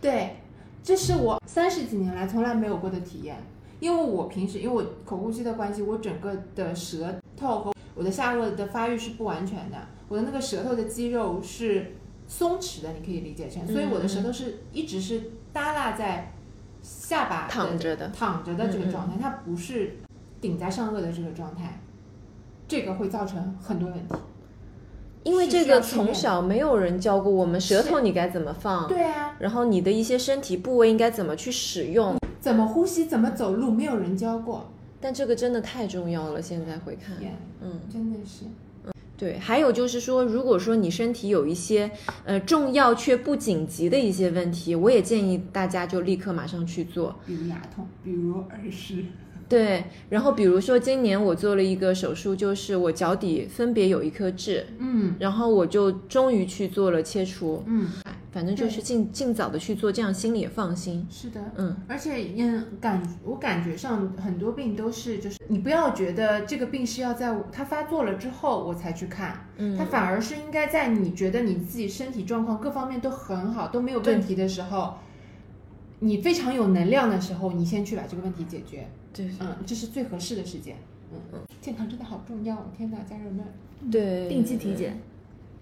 [0.00, 0.36] 对，
[0.82, 3.36] 这是我三十几年来从来没有过的体验。
[3.80, 9.76] 因为我平时因为我口呼吸的关系，我整个的舌头和我的下颚的发育是不完全的，
[10.06, 11.96] 我的那个舌头的肌肉是
[12.28, 15.20] 松弛的，你可以理解成，所以我的舌头是一直是
[15.52, 16.32] 耷拉在
[16.80, 19.96] 下巴躺着的，躺着的这个状态，它不是
[20.40, 21.80] 顶在上颚的这个状态，
[22.68, 24.14] 这个会造成很多问题。
[25.24, 34.70] 因为这个从小没有人教过我们，舌头你该怎么放，对啊，然后你的一些身体部位应该怎么去使用，怎么呼吸，怎么走路，没有人教过。
[35.00, 37.16] 但这个真的太重要了，现在回看，
[37.62, 38.44] 嗯，真的是。
[39.16, 41.90] 对，还有就是说，如果说你身体有一些
[42.24, 49.04] 呃重要却不紧急的一些问题，我也建议大家就立刻马上去做，比如牙痛，比如耳石。
[49.48, 57.88] 对，然后比如说今年我做了一个手术，就是我脚底分别有一颗痣，嗯，然后我就终于去做了切除，嗯，
[58.30, 61.06] 反正就是尽尽早的去做，这样心里也放心。
[61.10, 74.94] 是的，嗯，而且嗯感我感觉上很多病都是就是你不要觉得这个病是要在它发作了之后我才去看，嗯，它反而是应该在你觉得你自己身体状况各方面都很好都没有问题的时候，
[76.00, 78.86] 你非常有能量的时候，你先去把这个问题解决。
[79.12, 80.76] 对，嗯，这是最合适的时间。
[81.10, 83.42] 嗯嗯，健康真的好重要，天哪，家人们，
[83.90, 85.00] 对，定期体检。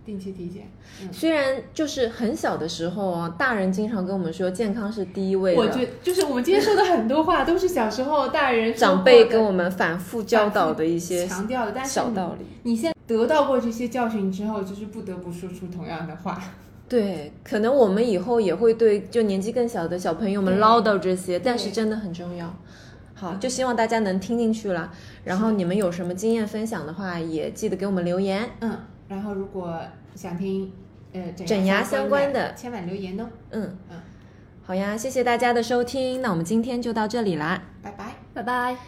[0.06, 0.70] 定期体检，
[1.02, 5.60] 嗯、虽然就是很小的时候啊，大人经常跟我们说健康是第一位的。
[5.60, 12.46] 我觉就是我们今天说的很多话都是小时候大人长辈跟我们反复教导的一些强调的，但是小道理。
[12.62, 16.40] 你现在得到过这些教训之后，就是不得不说出同样的话。
[16.88, 22.54] 对，可能我们以后也会对就年纪更小的小朋友们唠叨这些，但是真的很重要。
[23.14, 24.92] 好，就希望大家能听进去了。
[25.24, 28.48] 然后你们有什么经验分享的话，也记得给我们留言。
[28.60, 28.78] 嗯。
[29.08, 29.80] 然后，如果
[30.14, 30.72] 想听
[31.12, 33.28] 呃整牙相关的，千万留言哦。
[33.50, 34.00] 嗯嗯，
[34.62, 38.86] 好呀，谢谢大家的收听，那我们今天就到这里啦，拜拜，拜拜。